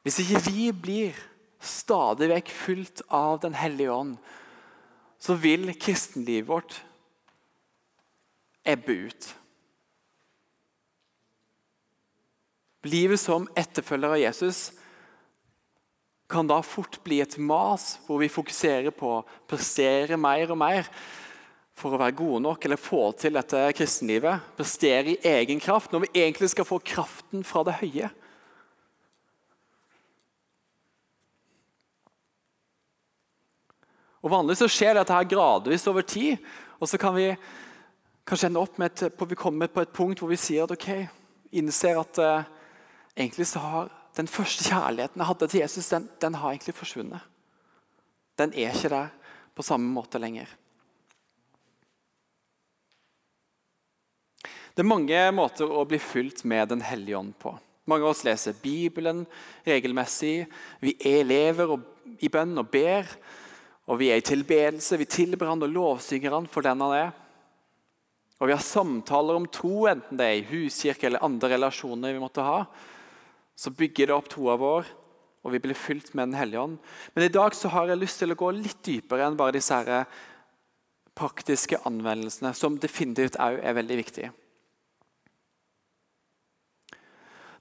Hvis 0.03 0.19
ikke 0.19 0.41
vi 0.50 0.72
blir 0.75 1.19
stadig 1.63 2.27
vekk 2.33 2.51
fulgt 2.51 3.03
av 3.07 3.39
Den 3.43 3.55
hellige 3.55 3.93
ånd, 3.93 4.17
så 5.19 5.38
vil 5.39 5.72
kristenlivet 5.79 6.50
vårt 6.50 6.81
ebbe 8.67 8.98
ut. 9.07 9.27
Livet 12.83 13.22
som 13.22 13.48
etterfølger 13.55 14.12
av 14.12 14.19
Jesus 14.19 14.63
kan 16.27 16.48
da 16.50 16.57
fort 16.65 16.98
bli 17.05 17.22
et 17.24 17.38
mas 17.39 17.93
hvor 18.03 18.19
vi 18.19 18.31
fokuserer 18.31 18.91
på 18.95 19.19
å 19.19 19.25
prestere 19.48 20.19
mer 20.19 20.51
og 20.51 20.60
mer 20.60 20.89
for 21.77 21.95
å 21.95 22.00
være 22.01 22.17
gode 22.17 22.41
nok 22.43 22.65
eller 22.65 22.81
få 22.81 23.05
til 23.17 23.38
dette 23.38 23.62
kristenlivet. 23.77 24.43
Prestere 24.57 25.13
i 25.13 25.22
egen 25.31 25.63
kraft, 25.63 25.93
når 25.93 26.05
vi 26.05 26.25
egentlig 26.25 26.51
skal 26.51 26.67
få 26.67 26.81
kraften 26.83 27.48
fra 27.48 27.63
det 27.67 27.77
høye. 27.79 28.12
Og 34.24 34.32
Vanligvis 34.32 34.63
så 34.63 34.72
skjer 34.72 34.96
dette 34.96 35.13
her 35.15 35.27
gradvis 35.27 35.88
over 35.92 36.01
tid. 36.08 36.38
og 36.80 36.88
så 36.88 36.98
kan 36.98 37.15
vi 37.15 37.36
kanskje 38.27 38.48
ende 38.48 38.60
opp 38.60 38.77
med 38.80 38.92
et, 38.92 39.20
vi 39.30 39.36
kommer 39.36 39.68
på 39.68 39.82
et 39.82 39.94
punkt 39.94 40.20
hvor 40.20 40.32
vi 40.32 40.39
sier 40.39 40.63
at 40.63 40.72
ok, 40.72 41.08
innser 41.51 42.00
at 42.00 42.20
uh, 42.20 42.48
egentlig 43.15 43.48
så 43.48 43.60
har 43.60 43.92
den 44.15 44.27
første 44.27 44.63
kjærligheten 44.70 45.20
jeg 45.20 45.27
hadde 45.27 45.48
til 45.48 45.60
Jesus, 45.60 45.89
den, 45.89 46.10
den 46.22 46.36
har 46.36 46.51
egentlig 46.51 46.75
forsvunnet. 46.75 47.22
Den 48.39 48.53
er 48.53 48.74
ikke 48.74 48.89
der 48.89 49.12
på 49.56 49.65
samme 49.65 49.89
måte 49.94 50.20
lenger. 50.22 50.48
Det 54.74 54.82
er 54.82 54.89
mange 54.89 55.20
måter 55.36 55.70
å 55.70 55.84
bli 55.86 56.00
fylt 56.01 56.42
med 56.50 56.72
Den 56.72 56.82
hellige 56.82 57.18
ånd 57.18 57.36
på. 57.38 57.53
Mange 57.86 58.08
av 58.08 58.15
oss 58.15 58.24
leser 58.25 58.56
Bibelen 58.58 59.25
regelmessig. 59.68 60.48
Vi 60.82 60.96
er 60.98 61.22
elever 61.22 61.75
i 62.24 62.30
bønn 62.32 62.58
og 62.58 62.72
ber. 62.74 63.06
Og 63.92 64.00
vi 64.00 64.10
er 64.13 64.22
i 64.22 64.25
tilbedelse. 64.25 65.00
Vi 65.00 65.10
tilber 65.10 65.50
han 65.52 65.63
og 65.66 65.72
lovsynger 65.74 66.36
han 66.38 66.48
for 66.52 66.66
den 66.66 66.84
han 66.84 66.96
er. 66.96 67.12
Og 68.40 68.50
vi 68.50 68.56
har 68.56 68.63
samtaler 68.63 69.38
om 69.38 69.48
tro, 69.48 69.86
enten 69.88 70.20
det 70.20 70.28
er 70.28 70.40
i 70.42 70.48
huskirke 70.50 71.08
eller 71.08 71.24
andre 71.24 71.54
relasjoner 71.54 72.16
vi 72.16 72.22
måtte 72.24 72.44
ha. 72.44 72.66
Så 73.56 73.72
bygger 73.72 74.10
det 74.10 74.16
opp 74.16 74.30
troa 74.32 74.58
vår, 74.60 74.88
og 75.44 75.54
vi 75.54 75.62
blir 75.63 75.78
fylt 75.78 76.13
med 76.13 76.32
Den 76.32 76.40
hellige 76.40 76.60
ånd. 76.60 76.78
Men 77.13 77.24
i 77.24 77.32
dag 77.32 77.56
så 77.56 77.72
har 77.72 77.88
jeg 77.88 78.02
lyst 78.02 78.20
til 78.20 78.34
å 78.34 78.40
gå 78.40 78.52
litt 78.58 78.82
dypere 78.84 79.28
enn 79.28 79.40
bare 79.40 79.56
disse 79.56 79.78
her 79.78 80.08
praktiske 81.13 81.78
anvendelsene, 81.86 82.54
som 82.58 82.80
definitivt 82.82 83.38
òg 83.40 83.60
er 83.62 83.78
veldig 83.78 84.00
viktige. 84.00 84.32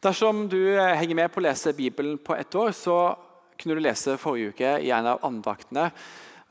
Dersom 0.02 0.48
du 0.50 0.58
eh, 0.74 0.96
henger 0.98 1.14
med 1.14 1.30
på 1.30 1.38
å 1.38 1.44
lese 1.44 1.76
Bibelen 1.76 2.16
på 2.18 2.34
ett 2.34 2.54
år, 2.58 2.72
så 2.74 2.96
kunne 3.58 3.76
du 3.76 3.82
lese 3.84 4.18
forrige 4.20 4.52
uke 4.52 4.70
i 4.84 4.92
en 4.94 5.08
av 5.14 5.24
andaktene 5.26 5.90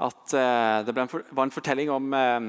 at 0.01 0.34
eh, 0.34 0.77
det 0.88 0.96
var 0.96 1.43
en 1.43 1.53
fortelling 1.53 1.91
om, 1.93 2.08
eh, 2.13 2.39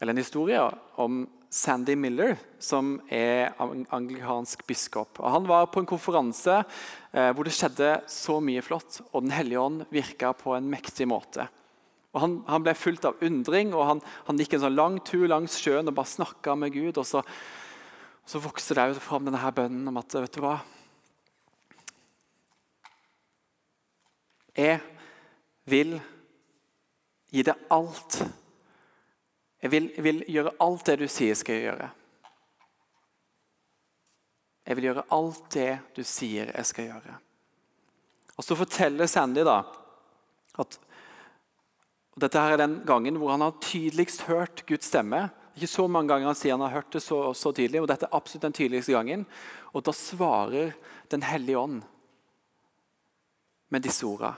eller 0.00 0.14
en 0.14 0.22
historie 0.22 0.62
om 0.98 1.26
Sandy 1.48 1.94
Miller, 1.96 2.34
som 2.60 2.98
er 3.08 3.54
anglikansk 3.58 4.66
biskop. 4.68 5.16
Og 5.22 5.30
han 5.32 5.46
var 5.48 5.70
på 5.72 5.80
en 5.80 5.88
konferanse 5.88 6.58
hvor 7.08 7.46
det 7.48 7.54
skjedde 7.56 8.02
så 8.12 8.36
mye 8.44 8.60
flott, 8.60 8.98
og 9.14 9.24
Den 9.24 9.32
hellige 9.32 9.62
ånd 9.62 9.86
virka 9.88 10.34
på 10.36 10.52
en 10.58 10.68
mektig 10.68 11.06
måte. 11.08 11.46
Han, 12.12 12.42
han, 12.44 12.66
ble 12.66 12.74
fulgt 12.76 13.06
av 13.08 13.16
undring, 13.24 13.72
og 13.72 13.86
han, 13.88 14.02
han 14.28 14.42
gikk 14.42 14.58
en 14.58 14.66
sånn 14.66 14.76
lang 14.76 15.00
tur 15.08 15.24
langs 15.32 15.56
sjøen 15.56 15.88
og 15.88 15.96
bare 15.96 16.12
snakka 16.12 16.58
med 16.60 16.76
Gud. 16.76 17.00
og 17.00 17.08
så 17.08 17.24
så 18.28 18.40
vokste 18.44 18.76
det 18.76 19.00
fram 19.00 19.24
denne 19.24 19.40
her 19.40 19.54
bønnen 19.56 19.88
om 19.88 19.96
at 19.96 20.12
vet 20.12 20.34
du 20.36 20.42
hva 20.44 20.58
Jeg 24.58 24.80
vil 25.70 25.94
gi 27.30 27.44
deg 27.46 27.68
alt. 27.70 28.18
Jeg 29.62 29.70
vil, 29.70 29.86
jeg 29.94 30.04
vil 30.06 30.20
gjøre 30.34 30.54
alt 30.64 30.84
det 30.90 30.98
du 31.02 31.06
sier 31.06 31.32
jeg 31.32 31.40
skal 31.42 31.62
gjøre. 31.62 31.88
Jeg 34.68 34.76
vil 34.76 34.88
gjøre 34.90 35.06
alt 35.14 35.48
det 35.54 35.70
du 35.96 36.02
sier 36.04 36.50
jeg 36.50 36.68
skal 36.68 36.90
gjøre. 36.90 37.16
Og 38.38 38.44
Så 38.44 38.58
forteller 38.58 39.10
Sandy 39.10 39.46
da 39.46 39.62
at 40.58 40.78
dette 42.18 42.42
her 42.42 42.56
er 42.56 42.64
den 42.64 42.80
gangen 42.86 43.18
hvor 43.18 43.30
han 43.30 43.44
har 43.46 43.60
tydeligst 43.62 44.26
hørt 44.26 44.64
Guds 44.66 44.90
stemme 44.90 45.28
ikke 45.58 45.70
så 45.72 45.88
mange 45.90 46.12
ganger 46.12 46.30
han 46.30 46.36
sier 46.38 46.54
han 46.54 46.62
har 46.62 46.76
hørt 46.76 46.92
det 46.94 47.00
så, 47.02 47.32
så 47.34 47.50
tydelig, 47.50 47.80
og 47.82 47.88
dette 47.90 48.06
er 48.06 48.14
absolutt 48.14 48.44
den 48.46 48.54
tydeligste 48.54 48.94
gangen. 48.94 49.24
Og 49.74 49.82
da 49.82 49.94
svarer 49.96 50.76
Den 51.08 51.22
hellige 51.24 51.56
ånd 51.58 51.78
med 53.72 53.80
disse 53.80 54.04
ordene. 54.04 54.36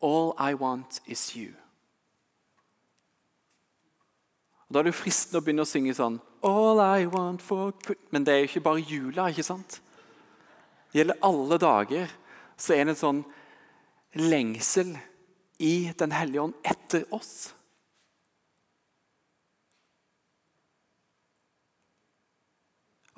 All 0.00 0.34
I 0.38 0.54
want 0.54 1.00
is 1.06 1.36
you. 1.36 1.52
Og 4.68 4.74
Da 4.74 4.80
er 4.80 4.90
det 4.90 4.94
fristende 4.94 5.40
å 5.40 5.44
begynne 5.44 5.64
å 5.64 5.68
synge 5.68 5.94
sånn 5.96 6.18
All 6.44 6.78
I 6.78 7.06
want 7.08 7.42
for 7.42 7.72
Men 8.12 8.26
det 8.26 8.34
er 8.34 8.42
jo 8.42 8.50
ikke 8.50 8.66
bare 8.68 8.84
jula, 8.84 9.28
ikke 9.32 9.46
sant? 9.46 9.80
Det 10.92 11.00
gjelder 11.00 11.22
alle 11.24 11.58
dager. 11.58 12.10
Så 12.56 12.74
er 12.74 12.84
det 12.84 12.94
en 12.94 13.02
sånn 13.02 13.22
lengsel 14.14 14.94
i 15.58 15.90
Den 15.98 16.14
hellige 16.14 16.46
ånd 16.46 16.54
etter 16.62 17.04
oss. 17.14 17.52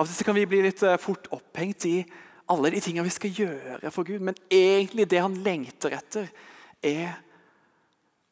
Av 0.00 0.08
og 0.08 0.16
til 0.16 0.25
kan 0.25 0.38
vi 0.38 0.49
bli 0.49 0.62
litt 0.64 0.80
eh, 0.87 0.96
fort 0.96 1.28
opphengt 1.37 1.84
i 1.84 1.99
alle 2.50 2.70
de 2.72 2.80
tingene 2.80 3.04
vi 3.04 3.12
skal 3.12 3.34
gjøre 3.37 3.90
for 3.92 4.08
Gud. 4.08 4.22
Men 4.25 4.38
egentlig 4.49 5.04
det 5.10 5.20
han 5.20 5.37
lengter 5.44 5.92
etter, 5.92 6.30
er 6.82 7.14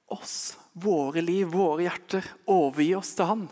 oss, 0.08 0.56
våre 0.72 1.22
liv, 1.24 1.48
våre 1.52 1.84
hjerter. 1.86 2.26
Overgi 2.48 2.94
oss 2.98 3.14
til 3.16 3.28
han. 3.28 3.48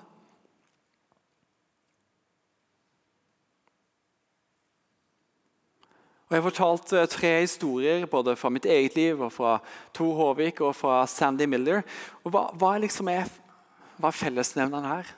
Og 6.26 6.34
Jeg 6.34 6.42
har 6.42 6.48
fortalt 6.48 6.92
eh, 6.96 7.06
tre 7.06 7.32
historier 7.44 8.06
både 8.10 8.34
fra 8.34 8.50
mitt 8.50 8.66
eget 8.66 8.96
liv, 8.98 9.20
og 9.22 9.30
fra 9.30 9.58
Tor 9.94 10.14
Håvik 10.18 10.60
og 10.64 10.74
fra 10.74 11.04
Sandy 11.06 11.46
Miller. 11.46 11.84
Og 12.24 12.32
Hva, 12.34 12.48
hva, 12.58 12.72
liksom 12.82 13.12
er, 13.12 13.30
hva 14.00 14.10
er 14.10 14.18
fellesnevneren 14.18 14.88
her? 14.90 15.12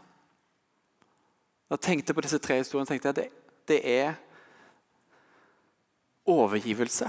Da 1.69 1.79
jeg 1.79 1.85
tenkte 1.87 2.17
på 2.17 2.25
disse 2.25 2.41
tre 2.45 2.61
historiene, 2.61 2.89
tenkte 2.89 3.09
jeg 3.09 3.17
at 3.17 3.23
det, 3.23 3.31
det 3.69 3.81
er 3.89 4.21
overgivelse. 6.29 7.09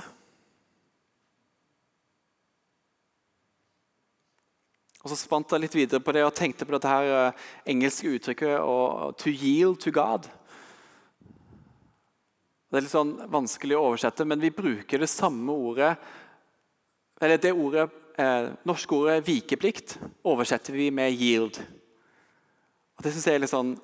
Og 5.10 5.18
Så 5.18 5.24
spant 5.26 5.50
jeg 5.50 5.64
litt 5.64 5.74
videre 5.74 6.04
på 6.06 6.14
det 6.14 6.22
og 6.22 6.36
tenkte 6.38 6.68
på 6.70 6.76
dette 6.76 6.90
her 6.92 7.08
uh, 7.10 7.46
engelske 7.66 8.12
uttrykket 8.14 8.60
og, 8.62 9.16
'to 9.18 9.32
yield 9.34 9.80
to 9.82 9.90
God'. 9.90 10.28
Det 12.70 12.78
er 12.78 12.86
litt 12.86 12.94
sånn 12.94 13.16
vanskelig 13.34 13.74
å 13.74 13.88
oversette, 13.88 14.28
men 14.30 14.38
vi 14.38 14.54
bruker 14.54 15.02
det 15.02 15.10
samme 15.10 15.50
ordet 15.50 15.96
eller 17.20 17.38
Det 17.38 17.52
ordet, 17.52 17.90
eh, 18.18 18.52
norske 18.64 18.96
ordet 18.96 19.26
'vikeplikt' 19.26 19.98
oversetter 20.24 20.74
vi 20.74 20.92
med 20.92 21.12
'yield'. 21.12 21.60
Og 22.98 23.04
Det 23.04 23.12
synes 23.12 23.26
jeg 23.26 23.36
er 23.36 23.40
litt 23.40 23.50
sånn 23.50 23.82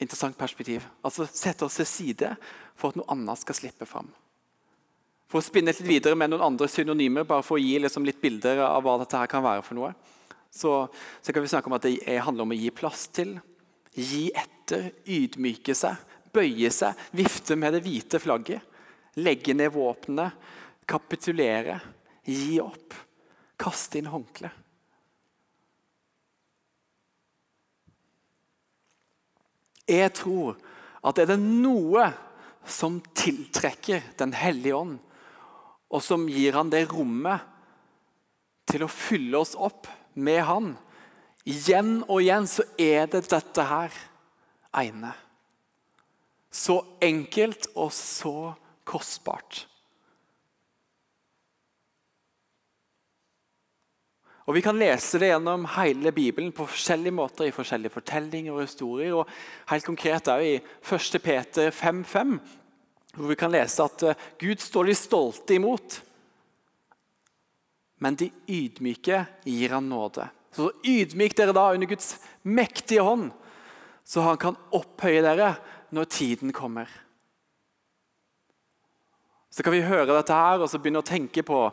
interessant 0.00 0.38
perspektiv. 0.38 0.82
Altså 1.04 1.28
Sette 1.28 1.64
oss 1.64 1.76
til 1.76 1.86
side 1.86 2.36
for 2.74 2.88
at 2.88 2.96
noe 2.96 3.10
annet 3.10 3.38
skal 3.38 3.54
slippe 3.54 3.86
fram. 3.86 4.08
For 5.28 5.42
å 5.42 5.44
spinne 5.44 5.74
litt 5.74 5.84
videre 5.84 6.16
med 6.16 6.32
noen 6.32 6.46
andre 6.46 6.68
synonymer, 6.72 7.26
bare 7.28 7.44
for 7.44 7.58
å 7.58 7.62
gi 7.62 7.76
liksom 7.82 8.06
litt 8.08 8.20
bilder 8.20 8.62
av 8.64 8.80
hva 8.84 8.96
dette 9.02 9.18
her 9.20 9.28
kan 9.28 9.44
være 9.44 9.64
for 9.66 9.76
noe, 9.76 9.92
så, 10.48 10.86
så 11.20 11.34
kan 11.34 11.44
vi 11.44 11.50
snakke 11.52 11.68
om 11.68 11.76
at 11.76 11.84
det 11.84 12.20
handler 12.24 12.46
om 12.46 12.54
å 12.54 12.56
gi 12.56 12.70
plass 12.72 13.04
til, 13.12 13.34
gi 13.92 14.28
etter, 14.32 14.88
ydmyke 15.04 15.76
seg, 15.76 16.00
bøye 16.32 16.70
seg, 16.72 16.96
vifte 17.16 17.56
med 17.60 17.76
det 17.76 17.82
hvite 17.84 18.20
flagget, 18.22 18.64
legge 19.20 19.52
ned 19.56 19.74
våpnene, 19.74 20.30
kapitulere, 20.88 21.76
gi 22.24 22.56
opp, 22.64 22.96
kaste 23.60 24.00
inn 24.00 24.08
håndkleet. 24.08 24.64
Jeg 29.88 30.12
tror 30.16 30.56
at 31.08 31.20
er 31.20 31.30
det 31.30 31.38
noe 31.40 32.10
som 32.68 32.98
tiltrekker 33.16 34.02
Den 34.20 34.34
hellige 34.36 34.76
ånd, 34.76 34.98
og 35.88 36.04
som 36.04 36.26
gir 36.28 36.56
han 36.58 36.70
det 36.72 36.86
rommet 36.90 37.44
til 38.68 38.84
å 38.84 38.90
fylle 38.92 39.40
oss 39.40 39.54
opp 39.56 39.88
med 40.18 40.42
han, 40.44 40.74
igjen 41.48 42.02
og 42.04 42.20
igjen, 42.20 42.48
så 42.50 42.66
er 42.76 43.08
det 43.08 43.24
dette 43.30 43.64
her 43.64 43.94
ene. 44.76 45.14
Så 46.52 46.80
enkelt 47.04 47.70
og 47.74 47.92
så 47.94 48.52
kostbart. 48.88 49.64
Og 54.48 54.54
Vi 54.56 54.62
kan 54.64 54.78
lese 54.80 55.18
det 55.20 55.28
gjennom 55.28 55.66
hele 55.74 56.08
Bibelen 56.12 56.54
på 56.56 56.64
forskjellige 56.64 57.12
måter, 57.12 57.44
i 57.44 57.52
forskjellige 57.52 57.92
fortellinger 57.92 58.54
og 58.54 58.62
historier. 58.64 59.12
og 59.12 59.28
Helt 59.68 59.84
konkret 59.84 60.28
også 60.28 60.40
i 60.40 60.54
1. 60.56 61.18
Peter 61.22 61.70
5,5, 61.70 62.38
hvor 63.14 63.30
vi 63.30 63.38
kan 63.38 63.52
lese 63.52 63.84
at 63.84 64.04
eh, 64.06 64.26
Gud 64.40 64.62
står 64.62 64.90
de 64.90 64.96
stolte 64.98 65.56
imot, 65.56 66.00
men 67.98 68.18
de 68.18 68.30
ydmyke 68.46 69.24
gir 69.44 69.74
han 69.74 69.88
nåde. 69.90 70.28
Så 70.54 70.70
ydmyk 70.86 71.34
dere 71.38 71.54
da 71.56 71.68
under 71.74 71.90
Guds 71.90 72.14
mektige 72.46 73.04
hånd, 73.04 73.30
så 74.06 74.24
han 74.24 74.38
kan 74.40 74.58
opphøye 74.74 75.22
dere 75.24 75.52
når 75.94 76.10
tiden 76.12 76.54
kommer. 76.54 76.88
Så 79.50 79.64
kan 79.64 79.74
vi 79.74 79.82
høre 79.82 80.12
dette 80.12 80.34
her 80.34 80.62
og 80.62 80.70
så 80.70 80.78
begynne 80.78 81.02
å 81.02 81.06
tenke 81.06 81.42
på 81.46 81.64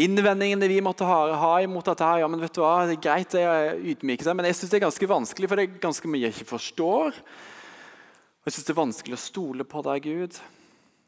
innvendingene 0.00 0.68
vi 0.70 0.80
måtte 0.82 1.06
ha, 1.06 1.18
ha 1.36 1.54
imot 1.62 1.86
dette. 1.90 2.06
her, 2.06 2.22
ja, 2.22 2.28
men 2.30 2.40
vet 2.42 2.54
du 2.54 2.62
hva, 2.62 2.86
det 2.86 2.96
er 2.98 3.04
greit 3.04 3.34
det 3.34 3.42
er 3.46 3.80
ydmyke 3.92 4.26
seg, 4.26 4.36
men 4.38 4.48
jeg 4.48 4.58
syns 4.58 4.72
det 4.72 4.78
er 4.80 4.86
ganske 4.86 5.10
vanskelig, 5.10 5.50
for 5.50 5.58
det 5.58 5.66
er 5.66 5.82
ganske 5.82 6.10
mye 6.10 6.28
jeg 6.28 6.36
ikke 6.36 6.52
forstår. 6.54 7.20
Jeg 8.46 8.54
syns 8.54 8.66
det 8.66 8.74
er 8.74 8.82
vanskelig 8.82 9.18
å 9.18 9.22
stole 9.22 9.66
på 9.68 9.82
deg, 9.86 10.06
Gud. 10.06 10.40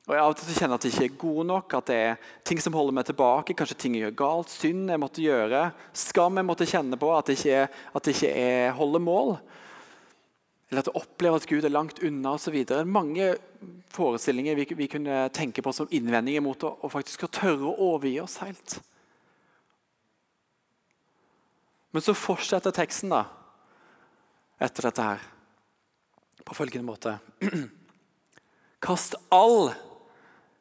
Og 0.09 0.16
jeg 0.16 0.18
av 0.18 0.32
og 0.32 0.38
til 0.38 0.56
kjenner 0.59 0.80
at 0.80 0.85
jeg 0.85 0.94
ikke 0.97 1.06
er 1.06 1.18
god 1.21 1.47
nok, 1.47 1.75
at 1.78 1.90
det 1.92 1.97
er 2.02 2.30
ting 2.49 2.59
som 2.62 2.75
holder 2.75 2.94
meg 2.97 3.06
tilbake. 3.06 3.54
Kanskje 3.54 3.76
ting 3.78 3.94
jeg 3.94 4.09
gjør 4.09 4.16
galt, 4.18 4.50
synd 4.50 4.90
jeg 4.90 4.99
måtte 4.99 5.23
gjøre, 5.23 5.61
skam 5.94 6.40
jeg 6.40 6.49
måtte 6.49 6.66
kjenne 6.66 6.99
på, 6.99 7.11
at 7.14 7.28
det 7.30 7.37
ikke, 7.38 7.61
er, 7.61 7.76
at 7.94 8.09
det 8.09 8.14
ikke 8.16 8.32
er, 8.40 8.73
holder 8.80 9.04
mål. 9.06 9.30
Eller 10.73 10.82
at 10.82 10.90
jeg 10.90 10.99
opplever 10.99 11.38
at 11.38 11.47
Gud 11.47 11.68
er 11.68 11.75
langt 11.75 12.02
unna 12.02 12.32
osv. 12.35 12.56
Mange 12.88 13.28
forestillinger 13.94 14.59
vi, 14.59 14.66
vi, 14.80 14.88
kunne 14.90 15.21
tenke 15.37 15.62
på 15.62 15.75
som 15.76 15.90
innvendinger 15.94 16.42
mot 16.42 16.66
å, 16.66 16.73
å 16.82 16.90
faktisk 16.90 17.28
tørre 17.30 17.71
å 17.71 17.90
overgi 17.92 18.16
oss 18.25 18.40
helt. 18.42 18.80
Men 21.92 22.02
så 22.02 22.16
fortsetter 22.16 22.75
teksten 22.75 23.12
da, 23.12 23.23
etter 24.59 24.88
dette 24.88 25.06
her. 25.12 25.30
på 26.42 26.56
følgende 26.59 26.88
måte 26.88 27.18
Kast 28.87 29.14
all 29.30 29.71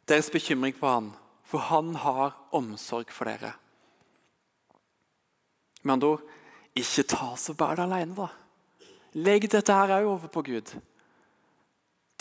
deres 0.09 0.31
bekymring 0.31 0.73
på 0.77 0.87
han, 0.87 1.11
for 1.45 1.67
han 1.71 1.95
har 1.99 2.35
omsorg 2.55 3.11
for 3.13 3.29
dere. 3.29 3.53
Med 5.81 5.97
andre 5.97 6.13
ord, 6.15 6.23
ikke 6.77 7.07
ta 7.09 7.33
så 7.39 7.55
bær 7.57 7.75
det 7.75 7.87
alene, 7.87 8.15
da. 8.15 8.29
Legg 9.19 9.49
dette 9.51 9.75
her 9.75 9.91
òg 9.97 10.07
over 10.07 10.31
på 10.31 10.43
Gud. 10.47 10.71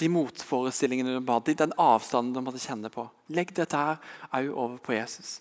De 0.01 0.09
motforestillingene 0.11 1.13
de 1.19 1.23
hadde, 1.29 1.55
den 1.55 1.77
avstanden 1.79 2.35
de 2.35 2.43
måtte 2.43 2.63
kjenne 2.63 2.91
på. 2.91 3.05
Legg 3.31 3.53
dette 3.55 3.79
her 3.79 4.01
òg 4.33 4.51
over 4.51 4.81
på 4.83 4.97
Jesus. 4.97 5.39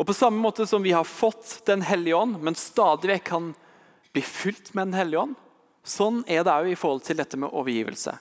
Og 0.00 0.06
På 0.08 0.14
samme 0.16 0.40
måte 0.40 0.64
som 0.66 0.82
vi 0.82 0.94
har 0.94 1.04
fått 1.04 1.60
Den 1.66 1.82
hellige 1.82 2.16
ånd, 2.16 2.40
men 2.42 2.56
stadig 2.58 3.10
vekk 3.10 3.24
kan 3.28 3.52
bli 4.12 4.22
fylt 4.22 4.72
med 4.74 4.88
Den 4.88 4.98
hellige 4.98 5.20
ånd, 5.20 5.36
sånn 5.82 6.22
er 6.30 6.44
det 6.46 6.54
òg 6.54 6.70
i 6.72 6.78
forhold 6.78 7.02
til 7.06 7.18
dette 7.18 7.38
med 7.40 7.50
overgivelse. 7.50 8.14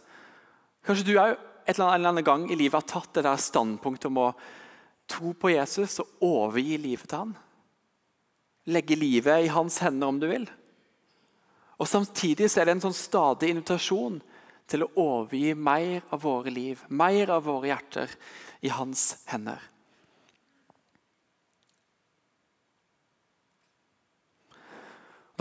Kanskje 0.85 1.05
du 1.05 1.13
en 1.19 1.35
eller 1.67 2.09
annen 2.09 2.25
gang 2.25 2.47
i 2.49 2.57
livet 2.57 2.79
har 2.81 2.89
tatt 2.89 3.13
det 3.17 3.25
der 3.27 3.41
standpunktet 3.41 4.09
om 4.09 4.19
å 4.23 4.31
tro 5.11 5.33
på 5.37 5.51
Jesus 5.53 5.99
og 6.01 6.25
overgi 6.25 6.79
livet 6.81 7.09
til 7.09 7.23
han. 7.25 7.35
Legge 8.71 8.97
livet 8.97 9.45
i 9.45 9.53
hans 9.53 9.79
hender, 9.81 10.09
om 10.09 10.19
du 10.21 10.27
vil. 10.29 10.47
Og 11.81 11.89
Samtidig 11.89 12.49
er 12.49 12.67
det 12.67 12.75
en 12.75 12.83
sånn 12.83 12.97
stadig 12.97 13.49
invitasjon 13.51 14.19
til 14.69 14.85
å 14.85 14.91
overgi 15.01 15.55
mer 15.57 16.05
av 16.13 16.21
våre 16.23 16.53
liv, 16.53 16.81
mer 16.89 17.33
av 17.33 17.45
våre 17.49 17.71
hjerter, 17.71 18.13
i 18.61 18.69
hans 18.69 19.23
hender. 19.31 19.70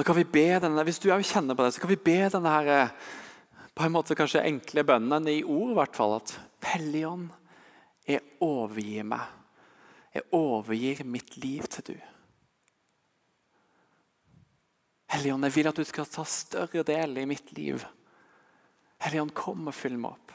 Da 0.01 0.05
kan 0.05 0.17
vi 0.17 0.25
be 0.25 0.47
denne, 0.57 0.81
Hvis 0.89 0.99
du 0.99 1.11
kjenner 1.13 1.53
på 1.55 1.61
det, 1.61 1.75
så 1.75 1.81
kan 1.83 1.91
vi 1.91 1.97
be 2.01 2.21
denne 2.33 2.49
her, 2.49 2.67
eh, 2.73 2.93
på 3.77 3.85
en 3.85 3.93
måte 3.93 4.17
kanskje 4.17 4.41
enkle 4.49 4.81
bønnen 4.83 5.29
i 5.29 5.43
ord. 5.45 5.73
I 5.73 5.77
hvert 5.77 5.97
fall, 5.97 6.15
at 6.17 6.39
Helligånd, 6.65 7.29
jeg 8.09 8.23
overgir 8.41 9.05
meg. 9.05 9.27
Jeg 10.15 10.23
overgir 10.33 11.05
mitt 11.05 11.37
liv 11.37 11.67
til 11.69 11.85
du. 11.85 11.99
Helligånd, 15.13 15.45
jeg 15.45 15.55
vil 15.59 15.69
at 15.69 15.77
du 15.77 15.85
skal 15.85 16.09
ta 16.09 16.25
større 16.25 16.83
del 16.83 17.19
i 17.19 17.27
mitt 17.29 17.53
liv. 17.53 17.85
Helligånd, 19.05 19.35
kom 19.37 19.69
og 19.69 19.77
fyll 19.77 19.99
meg 19.99 20.15
opp. 20.15 20.33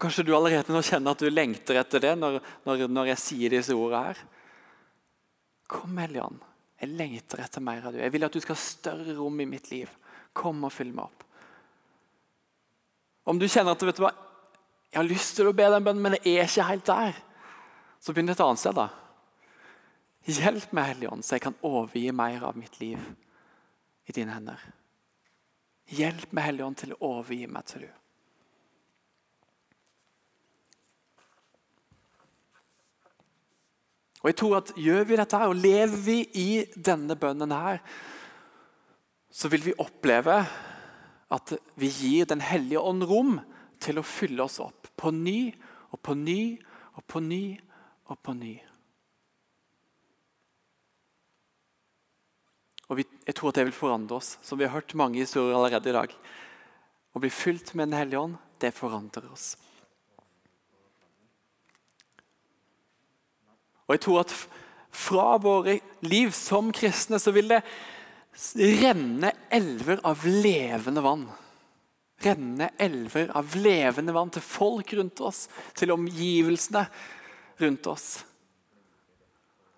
Kanskje 0.00 0.24
du 0.24 0.32
allerede 0.32 0.72
nå 0.72 0.80
kjenner 0.80 1.12
at 1.12 1.20
du 1.20 1.28
lengter 1.28 1.76
etter 1.76 2.00
det 2.00 2.16
når, 2.16 2.40
når, 2.64 2.86
når 2.88 3.12
jeg 3.12 3.24
sier 3.26 3.52
disse 3.58 3.76
ordene 3.76 4.14
her. 4.14 4.24
Kom, 5.70 5.96
Helligånd. 5.98 6.42
Jeg 6.80 6.92
lengter 6.92 7.40
etter 7.40 7.64
mer 7.64 7.86
av 7.88 7.94
du. 7.94 8.00
Jeg 8.02 8.12
vil 8.12 8.26
at 8.26 8.34
du 8.34 8.42
skal 8.42 8.56
ha 8.56 8.62
større 8.62 9.16
rom 9.16 9.40
i 9.40 9.48
mitt 9.48 9.70
liv. 9.72 9.90
Kom 10.36 10.60
og 10.66 10.74
fyll 10.74 10.92
meg 10.92 11.06
opp. 11.06 11.24
Om 13.26 13.40
du 13.40 13.48
kjenner 13.48 13.74
at 13.74 13.82
du 13.82 14.02
hva, 14.04 14.12
jeg 14.92 15.00
har 15.00 15.08
lyst 15.08 15.34
til 15.38 15.48
å 15.50 15.54
be 15.56 15.66
den 15.72 15.84
bønnen, 15.84 16.02
men 16.04 16.14
jeg 16.20 16.38
er 16.38 16.46
ikke 16.46 16.68
helt 16.68 16.86
der, 16.86 17.16
så 17.98 18.14
begynn 18.14 18.30
et 18.30 18.42
annet 18.44 18.62
sted. 18.62 18.76
da. 18.76 18.86
Hjelp 20.26 20.72
meg, 20.76 20.92
Hellige 20.92 21.22
så 21.22 21.36
jeg 21.36 21.44
kan 21.44 21.58
overgi 21.66 22.10
mer 22.14 22.46
av 22.48 22.58
mitt 22.58 22.78
liv 22.80 23.02
i 24.06 24.14
dine 24.14 24.34
hender. 24.34 24.62
Hjelp 25.90 26.32
meg, 26.32 26.48
Hellige 26.48 26.70
til 26.82 26.94
å 26.94 27.00
overgi 27.10 27.46
meg 27.50 27.66
til 27.70 27.86
du. 27.86 27.90
Og 34.22 34.30
jeg 34.30 34.38
tror 34.40 34.58
at 34.60 34.72
Gjør 34.80 35.04
vi 35.08 35.18
dette 35.18 35.40
her, 35.40 35.50
og 35.50 35.60
lever 35.60 35.98
vi 36.06 36.20
i 36.40 36.50
denne 36.74 37.16
bønnen 37.18 37.52
her, 37.52 37.82
så 39.30 39.50
vil 39.52 39.66
vi 39.66 39.76
oppleve 39.82 40.40
at 41.32 41.52
vi 41.76 41.90
gir 41.90 42.28
Den 42.30 42.40
hellige 42.40 42.80
ånd 42.80 43.04
rom 43.04 43.36
til 43.82 43.98
å 44.00 44.06
fylle 44.06 44.46
oss 44.46 44.60
opp 44.62 44.88
på 44.96 45.12
ny 45.12 45.52
og 45.92 46.00
på 46.00 46.14
ny 46.16 46.56
og 46.96 47.04
på 47.10 47.20
ny 47.20 47.42
og 48.08 48.18
på 48.22 48.34
ny. 48.38 48.54
Og 52.86 53.02
Jeg 53.02 53.34
tror 53.34 53.50
at 53.50 53.58
det 53.58 53.66
vil 53.66 53.74
forandre 53.74 54.16
oss, 54.20 54.36
som 54.46 54.58
vi 54.58 54.64
har 54.64 54.76
hørt 54.76 54.94
mange 54.94 55.18
historier 55.18 55.56
allerede 55.58 55.90
i 55.90 55.96
dag. 55.96 56.12
Å 57.12 57.22
bli 57.22 57.30
fylt 57.34 57.74
med 57.74 57.90
Den 57.90 57.98
hellige 57.98 58.20
ånd, 58.20 58.36
det 58.62 58.72
forandrer 58.74 59.26
oss. 59.32 59.56
Og 63.86 63.94
jeg 63.94 64.04
tror 64.06 64.22
at 64.24 64.34
fra 64.96 65.36
våre 65.42 65.78
liv 66.06 66.32
som 66.34 66.72
kristne 66.74 67.20
så 67.22 67.32
vil 67.34 67.50
det 67.52 67.62
renne 68.82 69.32
elver 69.52 70.00
av 70.06 70.24
levende 70.26 71.04
vann. 71.04 71.26
Renne 72.24 72.70
elver 72.80 73.30
av 73.36 73.52
levende 73.60 74.14
vann 74.16 74.32
til 74.32 74.44
folk 74.44 74.94
rundt 74.96 75.20
oss, 75.20 75.46
til 75.76 75.92
omgivelsene 75.92 76.86
rundt 77.60 77.90
oss. 77.92 78.08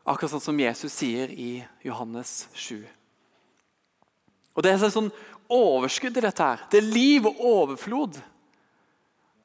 Akkurat 0.09 0.33
sånn 0.33 0.47
som 0.47 0.63
Jesus 0.63 0.95
sier 0.95 1.31
i 1.35 1.59
Johannes 1.85 2.47
7. 2.55 2.81
Og 4.57 4.65
Det 4.65 4.71
er 4.73 4.81
et 4.81 4.95
sånn 4.95 5.13
overskudd 5.53 6.17
i 6.17 6.25
dette. 6.25 6.43
her. 6.43 6.65
Det 6.71 6.79
er 6.79 6.95
liv 6.95 7.27
og 7.27 7.41
overflod. 7.41 8.19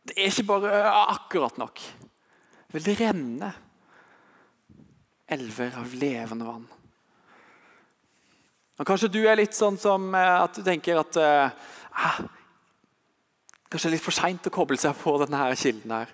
Det 0.04 0.16
er 0.18 0.32
ikke 0.32 0.48
bare 0.48 0.72
akkurat 1.12 1.58
nok. 1.58 1.80
Det 2.72 2.82
vil 2.82 2.98
renne 2.98 3.54
elver 5.34 5.76
av 5.80 5.94
levende 5.98 6.48
vann. 6.48 6.66
Og 8.80 8.88
Kanskje 8.90 9.12
du 9.14 9.20
er 9.28 9.38
litt 9.38 9.54
sånn 9.54 9.78
som 9.78 10.08
eh, 10.18 10.38
at 10.44 10.56
du 10.58 10.64
tenker 10.66 11.02
at 11.04 11.20
eh, 11.22 12.24
Kanskje 13.70 13.90
det 13.90 13.92
er 13.92 13.96
litt 13.96 14.06
for 14.06 14.14
seint 14.14 14.48
å 14.50 14.54
koble 14.54 14.78
seg 14.78 14.98
på 15.02 15.16
denne 15.22 15.38
her 15.40 15.56
kilden. 15.58 15.92
her. 15.94 16.10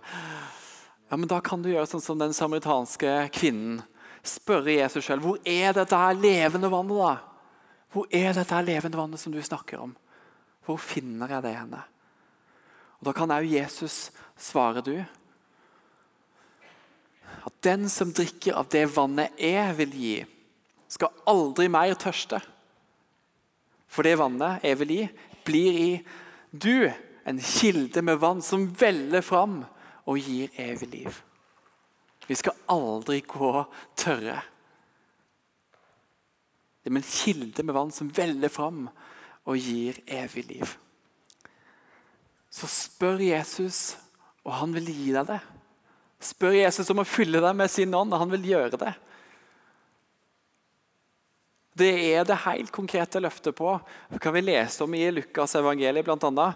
Ja, 1.09 1.17
men 1.17 1.27
Da 1.27 1.39
kan 1.43 1.63
du 1.63 1.71
gjøre 1.71 1.89
sånn 1.91 2.03
som 2.03 2.19
den 2.19 2.35
samaritanske 2.35 3.29
kvinnen. 3.35 3.81
Spørre 4.23 4.75
Jesus 4.75 5.07
selv 5.07 5.23
hvor 5.23 5.39
er 5.47 5.73
dette 5.75 5.95
her 5.95 6.15
levende 6.15 6.69
vannet. 6.71 6.95
da? 6.95 7.17
Hvor 7.91 8.07
er 8.11 8.33
dette 8.33 8.55
her 8.55 8.63
levende 8.67 8.99
vannet 8.99 9.19
som 9.19 9.33
du 9.33 9.41
snakker 9.43 9.81
om? 9.83 9.95
Hvor 10.67 10.77
finner 10.79 11.31
jeg 11.35 11.43
det 11.43 11.55
henne? 11.57 11.83
Og 12.99 13.07
Da 13.07 13.13
kan 13.15 13.31
òg 13.31 13.47
Jesus 13.47 14.11
svare 14.37 14.83
du 14.83 15.05
at 17.45 17.55
den 17.65 17.87
som 17.91 18.13
drikker 18.15 18.57
av 18.59 18.69
det 18.71 18.85
vannet 18.93 19.35
jeg 19.39 19.75
vil 19.79 19.95
gi, 19.95 20.15
skal 20.89 21.13
aldri 21.29 21.67
mer 21.71 21.93
tørste. 21.99 22.39
For 23.89 24.05
det 24.05 24.17
vannet 24.21 24.65
jeg 24.65 24.79
vil 24.81 24.95
gi, 24.95 25.05
blir 25.45 25.79
i 25.79 25.91
du 26.51 26.89
en 27.29 27.41
kilde 27.41 28.01
med 28.05 28.19
vann 28.21 28.41
som 28.45 28.67
veller 28.79 29.21
fram 29.25 29.61
og 30.09 30.17
gir 30.17 30.53
evig 30.57 30.89
liv. 30.93 31.19
Vi 32.29 32.37
skal 32.37 32.57
aldri 32.69 33.21
gå 33.25 33.51
tørre. 33.97 34.37
Det 36.81 36.91
er 36.91 36.99
en 36.99 37.05
kilde 37.05 37.65
med 37.65 37.75
vann 37.77 37.93
som 37.93 38.11
veller 38.13 38.51
fram 38.53 38.87
og 39.49 39.57
gir 39.57 39.97
evig 40.05 40.45
liv. 40.49 40.75
Så 42.49 42.69
spør 42.69 43.21
Jesus, 43.21 43.97
og 44.45 44.55
han 44.57 44.73
vil 44.73 44.89
gi 44.89 45.11
deg 45.13 45.27
det. 45.29 45.39
Spør 46.19 46.57
Jesus 46.57 46.89
om 46.91 46.99
å 46.99 47.07
fylle 47.07 47.39
deg 47.43 47.55
med 47.55 47.71
sin 47.71 47.93
ånd, 47.95 48.11
og 48.11 48.19
han 48.19 48.33
vil 48.33 48.49
gjøre 48.51 48.79
det. 48.81 48.91
Det 51.79 51.91
er 52.11 52.25
det 52.27 52.41
helt 52.43 52.73
konkrete 52.75 53.21
løftet 53.23 53.55
på. 53.55 53.77
Det 54.11 54.19
kan 54.19 54.35
vi 54.35 54.43
lese 54.43 54.83
om 54.83 54.95
i 54.97 55.05
Lukas 55.13 55.55
evangeliet 55.55 56.03
bl.a. 56.07 56.47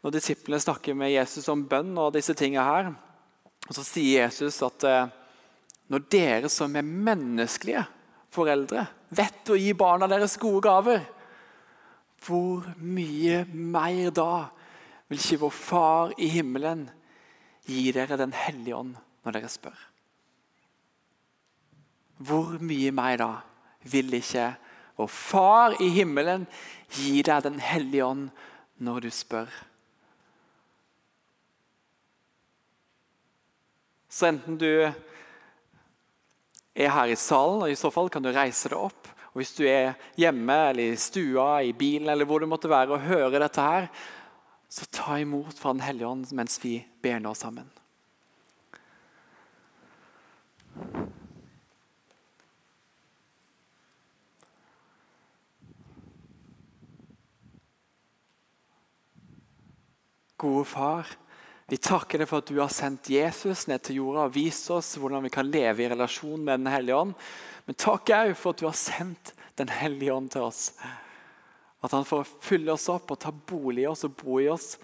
Når 0.00 0.14
disiplene 0.14 0.60
snakker 0.62 0.96
med 0.96 1.12
Jesus 1.12 1.48
om 1.52 1.66
bønn 1.68 1.92
og 2.00 2.14
disse 2.14 2.32
tingene 2.38 2.64
her. 2.64 2.88
Og 3.66 3.76
Så 3.76 3.84
sier 3.84 4.24
Jesus 4.24 4.62
at 4.64 4.86
eh, 4.88 5.12
når 5.92 6.08
dere 6.12 6.50
som 6.52 6.72
er 6.78 6.86
menneskelige 6.86 7.84
foreldre, 8.32 8.86
vet 9.12 9.52
å 9.52 9.58
gi 9.58 9.74
barna 9.76 10.08
deres 10.08 10.38
gode 10.40 10.64
gaver, 10.64 11.04
hvor 12.24 12.64
mye 12.80 13.44
mer 13.52 14.08
da 14.14 14.46
vil 15.06 15.20
ikke 15.20 15.42
vår 15.44 15.54
Far 15.54 16.14
i 16.18 16.30
himmelen 16.32 16.86
gi 17.66 17.90
dere 17.94 18.18
Den 18.18 18.32
hellige 18.32 18.76
ånd 18.76 18.94
når 19.24 19.36
dere 19.36 19.50
spør. 19.50 19.78
Hvor 22.16 22.56
mye 22.64 22.92
mer 22.96 23.18
da 23.20 23.32
vil 23.84 24.14
ikke 24.16 24.54
vår 24.96 25.10
Far 25.12 25.74
i 25.84 25.90
himmelen 25.92 26.46
gi 26.96 27.20
deg 27.26 27.42
Den 27.44 27.58
hellige 27.60 28.06
ånd 28.06 28.28
når 28.80 29.06
du 29.06 29.10
spør? 29.12 29.50
Så 34.08 34.30
enten 34.30 34.56
du 34.56 34.70
er 36.76 36.92
her 36.92 37.10
i 37.12 37.18
salen, 37.20 37.66
og 37.66 37.70
i 37.72 37.76
så 37.76 37.90
fall 37.92 38.08
kan 38.12 38.24
du 38.24 38.30
reise 38.32 38.70
deg 38.72 38.78
opp. 38.78 39.10
Og 39.34 39.42
Hvis 39.42 39.52
du 39.58 39.66
er 39.68 39.92
hjemme 40.16 40.56
eller 40.70 40.94
i 40.94 41.00
stua, 41.00 41.60
i 41.60 41.74
bilen 41.76 42.08
eller 42.08 42.24
hvor 42.24 42.40
du 42.40 42.48
måtte 42.48 42.70
være 42.72 42.96
og 42.96 43.04
høre 43.04 43.40
dette 43.42 43.60
her, 43.60 43.90
så 44.68 44.86
ta 44.90 45.18
imot 45.20 45.58
fra 45.58 45.72
Den 45.72 45.84
hellige 45.84 46.08
ånd 46.08 46.32
mens 46.36 46.58
vi 46.64 46.80
ber 47.02 47.20
nå 47.22 47.34
sammen. 47.34 47.70
Gode 60.36 60.66
far, 60.68 61.06
vi 61.66 61.78
takker 61.80 62.20
deg 62.20 62.28
for 62.28 62.44
at 62.44 62.50
du 62.52 62.58
har 62.60 62.70
sendt 62.70 63.08
Jesus 63.10 63.64
ned 63.70 63.80
til 63.86 64.02
jorda 64.02 64.26
og 64.28 64.34
vist 64.36 64.68
oss 64.70 64.92
hvordan 65.00 65.24
vi 65.24 65.32
kan 65.32 65.48
leve 65.48 65.82
i 65.82 65.88
relasjon 65.90 66.44
med 66.44 66.60
Den 66.60 66.70
hellige 66.74 66.98
ånd. 67.00 67.16
Men 67.66 67.78
takk 67.80 68.12
òg 68.14 68.34
for 68.38 68.52
at 68.52 68.60
du 68.60 68.68
har 68.68 68.76
sendt 68.78 69.32
Den 69.56 69.72
hellige 69.72 70.12
ånd 70.12 70.28
til 70.34 70.44
oss. 70.44 70.68
At 71.86 71.94
han 71.94 72.06
får 72.08 72.26
fylle 72.42 72.74
oss 72.74 72.88
opp 72.90 73.12
og 73.14 73.20
ta 73.22 73.30
bolig 73.30 73.84
i 73.84 73.90
oss 73.90 74.02
og 74.08 74.16
bo 74.18 74.40
i 74.42 74.48
oss 74.50 74.74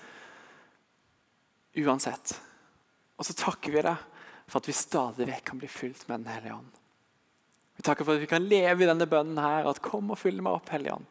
uansett. 1.83 2.37
Og 3.19 3.27
så 3.27 3.35
takker 3.39 3.75
vi 3.75 3.83
deg 3.83 4.07
for 4.47 4.61
at 4.61 4.69
vi 4.69 4.77
stadig 4.77 5.27
vekk 5.27 5.45
kan 5.51 5.61
bli 5.63 5.71
fylt 5.71 6.05
med 6.09 6.23
Den 6.23 6.35
hellige 6.35 6.59
ånd. 6.61 6.79
Vi 7.77 7.83
takker 7.87 8.07
for 8.07 8.15
at 8.15 8.23
vi 8.23 8.29
kan 8.31 8.45
leve 8.45 8.85
i 8.85 8.89
denne 8.89 9.09
bønnen 9.09 9.41
her, 9.41 9.67
at 9.67 9.81
kom 9.83 10.13
og 10.13 10.21
fyll 10.21 10.43
meg 10.45 10.61
opp, 10.61 10.69
Hellige 10.71 10.99
ånd. 11.01 11.09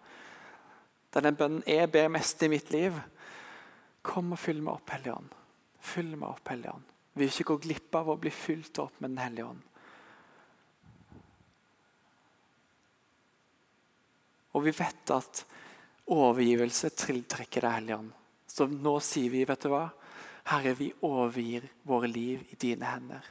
Denne 1.11 1.33
bønnen 1.35 1.65
jeg 1.67 1.89
ber 1.91 2.11
mest 2.13 2.43
i 2.45 2.51
mitt 2.51 2.69
liv. 2.71 2.95
Kom 4.05 4.31
og 4.31 4.39
fyll 4.39 4.61
meg 4.61 4.77
opp, 4.77 4.93
Hellige 4.93 5.17
ånd. 5.17 5.33
Fyll 5.81 6.13
meg 6.13 6.29
opp, 6.29 6.45
Hellige 6.47 6.75
ånd. 6.77 6.87
Vi 7.13 7.25
vil 7.25 7.33
ikke 7.33 7.49
gå 7.49 7.57
glipp 7.65 7.97
av 7.99 8.13
å 8.13 8.19
bli 8.21 8.31
fylt 8.31 8.79
opp 8.79 9.01
med 9.01 9.11
Den 9.11 9.23
hellige 9.25 9.49
ånd. 9.49 9.65
Og 14.55 14.63
vi 14.63 14.73
vet 14.75 15.11
at 15.15 15.43
overgivelse 16.07 16.89
tiltrekker 16.95 17.65
deg, 17.65 17.77
Hellige 17.77 17.97
ånd. 17.97 18.11
Så 18.47 18.67
nå 18.67 18.97
sier 19.03 19.31
vi, 19.31 19.45
vet 19.47 19.63
du 19.63 19.71
hva? 19.71 19.85
Herre, 20.51 20.73
vi 20.75 20.89
overgir 21.05 21.67
våre 21.87 22.09
liv 22.09 22.43
i 22.49 22.57
dine 22.59 22.89
hender. 22.89 23.25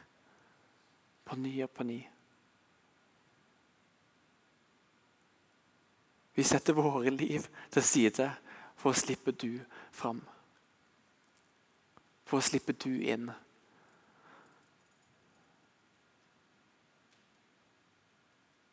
På 1.24 1.36
ny 1.36 1.52
og 1.64 1.72
på 1.74 1.84
ny. 1.84 1.98
Vi 6.34 6.44
setter 6.46 6.72
våre 6.72 7.10
liv 7.10 7.44
til 7.74 7.84
side 7.84 8.30
for 8.80 8.94
å 8.94 8.96
slippe 8.96 9.34
du 9.36 9.60
fram. 9.92 10.22
For 12.24 12.40
å 12.40 12.46
slippe 12.46 12.72
du 12.72 12.94
inn. 13.02 13.28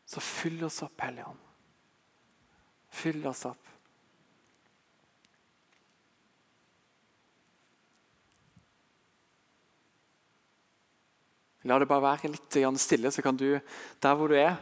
Så 0.07 0.23
fyll 0.23 0.63
oss 0.63 0.79
opp, 0.85 0.95
Hellige 1.03 1.27
Ånd. 1.33 1.41
Fyll 2.89 3.25
oss 3.27 3.43
opp. 3.49 3.65
La 11.67 11.77
det 11.79 11.87
bare 11.89 12.05
være 12.05 12.31
litt 12.31 12.59
stille, 12.79 13.11
så 13.11 13.21
kan 13.21 13.35
du, 13.35 13.59
der 14.01 14.13
hvor 14.15 14.31
du 14.31 14.35
er, 14.39 14.55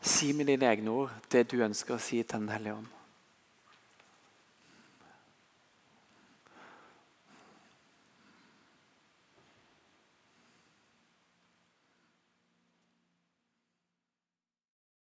si 0.00 0.32
med 0.32 0.46
dine 0.46 0.68
egne 0.70 0.92
ord 0.92 1.14
det 1.32 1.48
du 1.50 1.58
ønsker 1.64 1.96
å 1.96 2.02
si 2.02 2.22
til 2.22 2.44
Den 2.44 2.52
hellige 2.54 2.76
ånd. 2.76 2.95